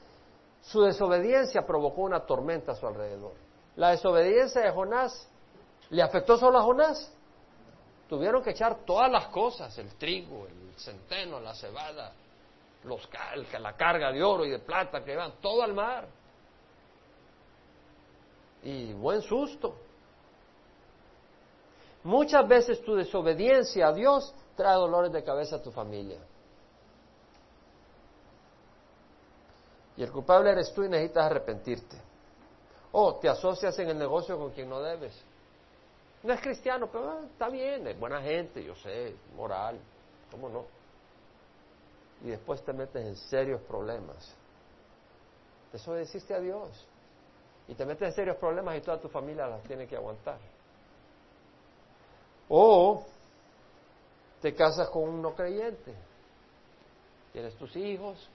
[0.63, 3.33] su desobediencia provocó una tormenta a su alrededor.
[3.77, 5.29] La desobediencia de Jonás
[5.91, 7.13] le afectó solo a Jonás,
[8.11, 12.13] Tuvieron que echar todas las cosas, el trigo, el centeno, la cebada,
[12.83, 13.09] los,
[13.61, 16.09] la carga de oro y de plata que iban, todo al mar.
[18.65, 19.77] Y buen susto.
[22.03, 26.19] Muchas veces tu desobediencia a Dios trae dolores de cabeza a tu familia.
[29.97, 31.97] Y el culpable eres tú y necesitas arrepentirte.
[32.91, 35.30] O te asocias en el negocio con quien no debes.
[36.23, 39.79] No es cristiano, pero ah, está bien, es buena gente, yo sé, moral,
[40.31, 40.67] ¿cómo no?
[42.23, 44.37] Y después te metes en serios problemas.
[45.73, 46.87] Desobedeciste a Dios.
[47.69, 50.39] Y te metes en serios problemas y toda tu familia las tiene que aguantar.
[52.49, 53.07] O
[54.43, 55.95] te casas con un no creyente.
[57.33, 58.29] Tienes tus hijos.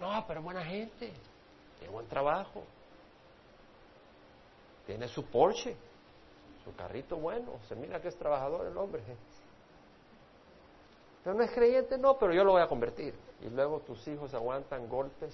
[0.00, 1.12] No, pero buena gente.
[1.78, 2.62] Tiene buen trabajo.
[4.86, 5.76] Tiene su Porsche.
[6.66, 7.60] Su carrito bueno.
[7.68, 9.00] Se mira que es trabajador el hombre.
[11.22, 13.14] Pero no es creyente, no, pero yo lo voy a convertir.
[13.40, 15.32] Y luego tus hijos aguantan golpes,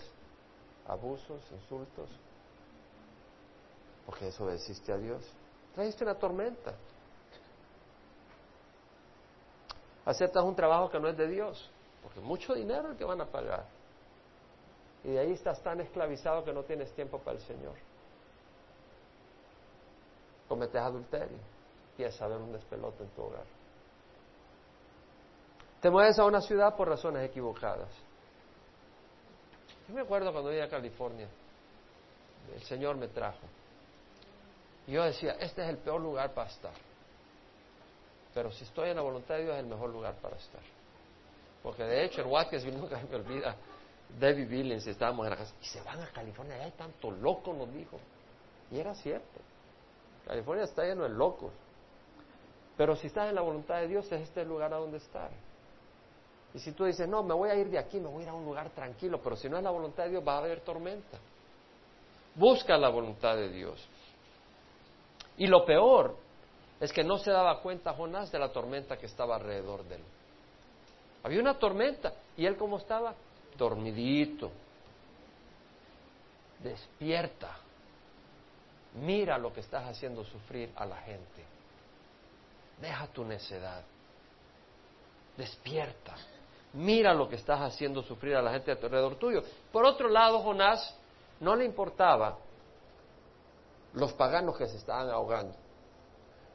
[0.87, 2.11] abusos, insultos.
[4.05, 5.25] Porque desobedeciste a Dios.
[5.75, 6.75] Trajiste una tormenta.
[10.05, 11.71] Aceptas un trabajo que no es de Dios,
[12.03, 13.65] porque mucho dinero el que van a pagar.
[15.05, 17.75] Y de ahí estás tan esclavizado que no tienes tiempo para el Señor.
[20.49, 21.39] Cometes adulterio,
[21.91, 23.45] empieza a haber un despelote en tu hogar.
[25.81, 27.91] Te mueves a una ciudad por razones equivocadas.
[29.89, 31.29] Yo me acuerdo cuando iba a California,
[32.55, 33.47] el Señor me trajo.
[34.87, 36.75] Y yo decía, este es el peor lugar para estar.
[38.35, 40.63] Pero si estoy en la voluntad de Dios es el mejor lugar para estar.
[41.63, 43.57] Porque de hecho en Watkins nunca me olvida,
[44.19, 47.73] David Billings, estábamos en la casa, y se van a California, hay tanto loco, nos
[47.73, 47.99] dijo.
[48.71, 49.41] Y era cierto.
[50.27, 51.53] California está lleno de locos.
[52.77, 55.31] Pero si estás en la voluntad de Dios, es este el lugar a donde estar.
[56.55, 58.29] Y si tú dices, no, me voy a ir de aquí, me voy a ir
[58.29, 60.61] a un lugar tranquilo, pero si no es la voluntad de Dios, va a haber
[60.61, 61.19] tormenta.
[62.35, 63.87] Busca la voluntad de Dios.
[65.37, 66.17] Y lo peor
[66.81, 70.03] es que no se daba cuenta Jonás de la tormenta que estaba alrededor de él.
[71.23, 73.15] Había una tormenta y él cómo estaba?
[73.57, 74.51] Dormidito.
[76.59, 77.57] Despierta.
[78.95, 81.45] Mira lo que estás haciendo sufrir a la gente.
[82.81, 83.83] Deja tu necedad.
[85.37, 86.15] Despierta.
[86.75, 89.43] Mira lo que estás haciendo sufrir a la gente alrededor tuyo.
[89.71, 90.95] Por otro lado, Jonás
[91.41, 92.39] no le importaba
[93.95, 95.55] los paganos que se estaban ahogando,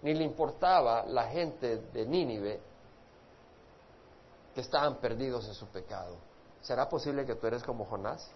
[0.01, 2.59] ni le importaba la gente de Nínive
[4.55, 6.17] que estaban perdidos en su pecado.
[6.61, 8.31] ¿Será posible que tú eres como Jonás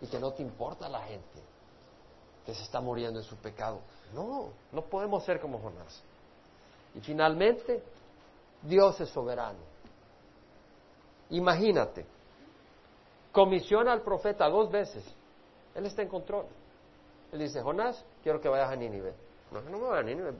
[0.00, 1.53] y que no te importa la gente
[2.44, 3.80] que se está muriendo en su pecado?
[4.12, 6.02] No, no podemos ser como Jonás.
[6.94, 7.82] Y finalmente,
[8.62, 9.58] Dios es soberano.
[11.30, 12.06] Imagínate,
[13.32, 15.04] comisiona al profeta dos veces.
[15.74, 16.46] Él está en control.
[17.32, 19.12] Él dice, Jonás, quiero que vayas a Nínive.
[19.50, 20.32] No, no me voy a Nínive,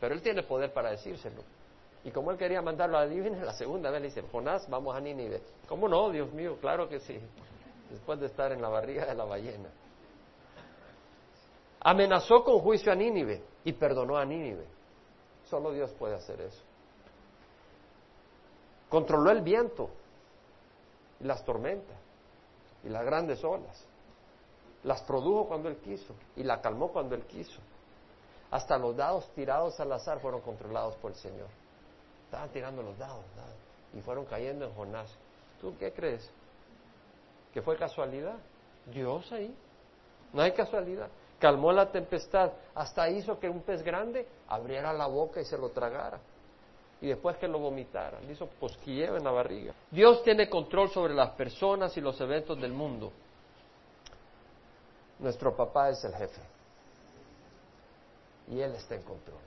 [0.00, 1.42] pero él tiene poder para decírselo.
[2.04, 5.00] Y como él quería mandarlo a Nínive, la segunda vez le dice, Jonás, vamos a
[5.00, 5.42] Nínive.
[5.68, 6.56] ¿Cómo no, Dios mío?
[6.60, 7.18] Claro que sí.
[7.90, 9.68] Después de estar en la barriga de la ballena.
[11.80, 14.66] Amenazó con juicio a Nínive y perdonó a Nínive.
[15.44, 16.62] Solo Dios puede hacer eso.
[18.88, 19.90] Controló el viento
[21.20, 21.96] y las tormentas
[22.84, 23.84] y las grandes olas.
[24.84, 27.60] Las produjo cuando Él quiso y la calmó cuando Él quiso.
[28.50, 31.48] Hasta los dados tirados al azar fueron controlados por el Señor.
[32.24, 33.24] Estaban tirando los dados,
[33.94, 35.10] y fueron cayendo en Jonás.
[35.60, 36.30] ¿Tú qué crees?
[37.52, 38.36] ¿Que fue casualidad?
[38.86, 39.54] Dios ahí.
[40.32, 41.08] No hay casualidad.
[41.38, 45.70] Calmó la tempestad, hasta hizo que un pez grande abriera la boca y se lo
[45.70, 46.18] tragara
[47.00, 48.28] y después que lo vomitaran.
[48.30, 49.74] Hizo posquilleo en la barriga.
[49.90, 53.12] Dios tiene control sobre las personas y los eventos del mundo.
[55.18, 56.40] Nuestro papá es el jefe.
[58.48, 59.38] Y Él está en control.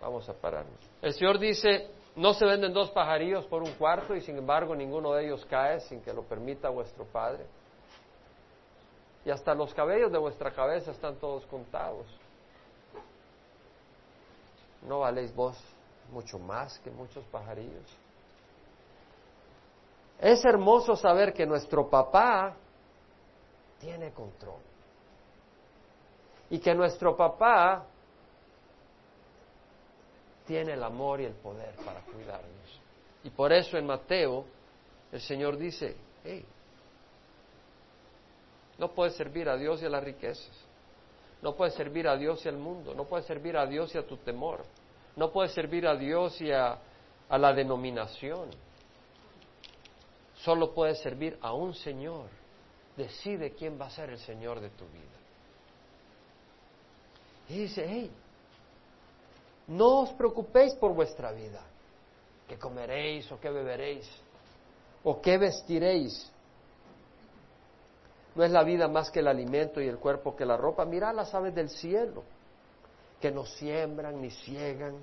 [0.00, 0.78] Vamos a pararnos.
[1.02, 5.12] El Señor dice, no se venden dos pajarillos por un cuarto y sin embargo ninguno
[5.12, 7.46] de ellos cae sin que lo permita vuestro Padre.
[9.24, 12.06] Y hasta los cabellos de vuestra cabeza están todos contados.
[14.82, 15.56] No valéis vos
[16.10, 17.96] mucho más que muchos pajarillos.
[20.18, 22.54] Es hermoso saber que nuestro papá
[23.78, 24.60] tiene control
[26.50, 27.86] y que nuestro papá
[30.46, 32.80] tiene el amor y el poder para cuidarnos.
[33.22, 34.44] Y por eso en Mateo
[35.12, 36.44] el Señor dice, hey,
[38.80, 40.50] no puedes servir a Dios y a las riquezas,
[41.42, 44.06] no puedes servir a Dios y al mundo, no puedes servir a Dios y a
[44.06, 44.64] tu temor,
[45.16, 46.78] no puedes servir a Dios y a,
[47.28, 48.48] la denominación.
[50.36, 52.28] Solo puedes servir a un Señor.
[52.96, 55.04] Decide quién va a ser el Señor de tu vida.
[57.50, 58.10] Y dice, hey,
[59.68, 61.62] no os preocupéis por vuestra vida,
[62.48, 64.10] qué comeréis o qué beberéis
[65.04, 66.32] o qué vestiréis.
[68.34, 70.84] ¿No es la vida más que el alimento y el cuerpo que la ropa?
[70.84, 72.22] Mira las aves del cielo,
[73.20, 74.96] que no siembran, ni ciegan,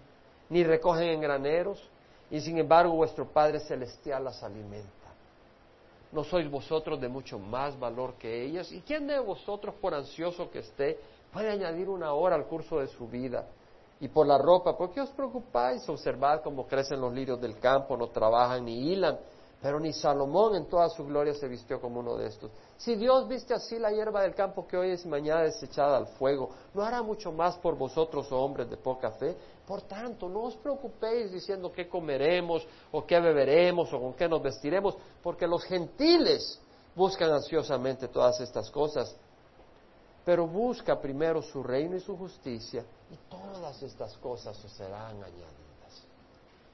[0.49, 1.89] ni recogen en graneros,
[2.31, 4.91] y sin embargo vuestro Padre Celestial las alimenta.
[6.11, 8.71] ¿No sois vosotros de mucho más valor que ellas?
[8.71, 10.99] ¿Y quién de vosotros, por ansioso que esté,
[11.33, 13.45] puede añadir una hora al curso de su vida?
[13.99, 15.87] Y por la ropa, ¿por qué os preocupáis?
[15.89, 19.17] Observad cómo crecen los lirios del campo, no trabajan ni hilan.
[19.67, 22.49] Pero ni Salomón en toda su gloria se vistió como uno de estos.
[22.77, 26.51] Si Dios viste así la hierba del campo que hoy es mañana desechada al fuego,
[26.73, 29.35] ¿no hará mucho más por vosotros, oh hombres de poca fe?
[29.67, 34.41] Por tanto, no os preocupéis diciendo qué comeremos, o qué beberemos, o con qué nos
[34.41, 36.61] vestiremos, porque los gentiles
[36.95, 39.13] buscan ansiosamente todas estas cosas.
[40.23, 45.66] Pero busca primero su reino y su justicia, y todas estas cosas os serán añadidas.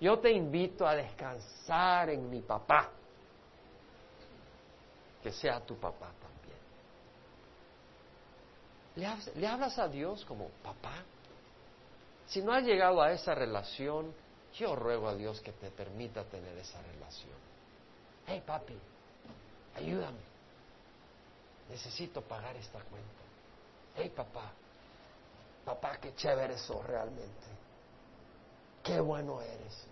[0.04, 2.89] Yo te invito a descansar en mi papá,
[5.22, 6.12] que sea tu papá
[8.95, 9.32] también.
[9.39, 11.06] ¿Le, hablas a Dios como papá?
[12.26, 14.14] Si no has llegado a esa relación,
[14.56, 17.38] yo ruego a Dios que te permita tener esa relación.
[18.28, 18.78] Hey papi,
[19.78, 20.20] ayúdame.
[21.70, 23.24] Necesito pagar esta cuenta.
[23.95, 24.51] Hey papá,
[25.64, 27.62] papá, qué chévere sos realmente.
[28.84, 29.86] Qué bueno eres.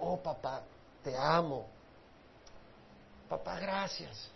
[0.00, 0.62] Oh papá,
[1.04, 1.66] te amo.
[3.28, 4.30] Papá, gracias.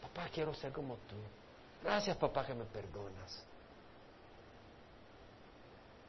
[0.00, 1.16] Papá, quiero ser como tú.
[1.82, 3.44] Gracias, papá, que me perdonas.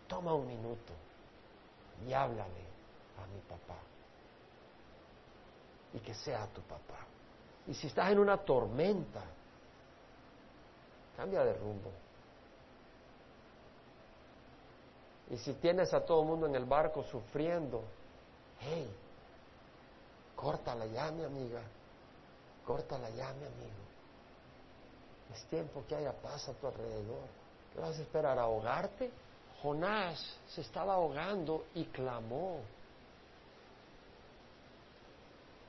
[0.07, 0.93] Toma un minuto
[2.07, 2.63] y háblale
[3.21, 3.77] a mi papá.
[5.93, 6.99] Y que sea tu papá.
[7.67, 9.23] Y si estás en una tormenta,
[11.17, 11.91] cambia de rumbo.
[15.29, 17.83] Y si tienes a todo el mundo en el barco sufriendo,
[18.59, 18.89] hey,
[20.35, 21.61] córtala ya, mi amiga,
[22.65, 23.89] córtala ya, mi amigo.
[25.33, 27.27] Es tiempo que haya paz a tu alrededor.
[27.73, 28.39] ¿Qué vas a esperar?
[28.39, 29.11] ¿Ahogarte?
[29.61, 32.61] Jonás se estaba ahogando y clamó.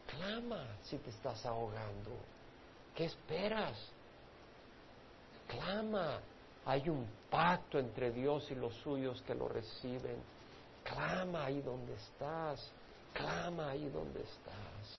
[0.07, 2.11] Clama si te estás ahogando.
[2.95, 3.79] ¿Qué esperas?
[5.49, 6.21] Clama.
[6.65, 10.16] Hay un pacto entre Dios y los suyos que lo reciben.
[10.85, 12.70] Clama ahí donde estás.
[13.12, 14.99] Clama ahí donde estás.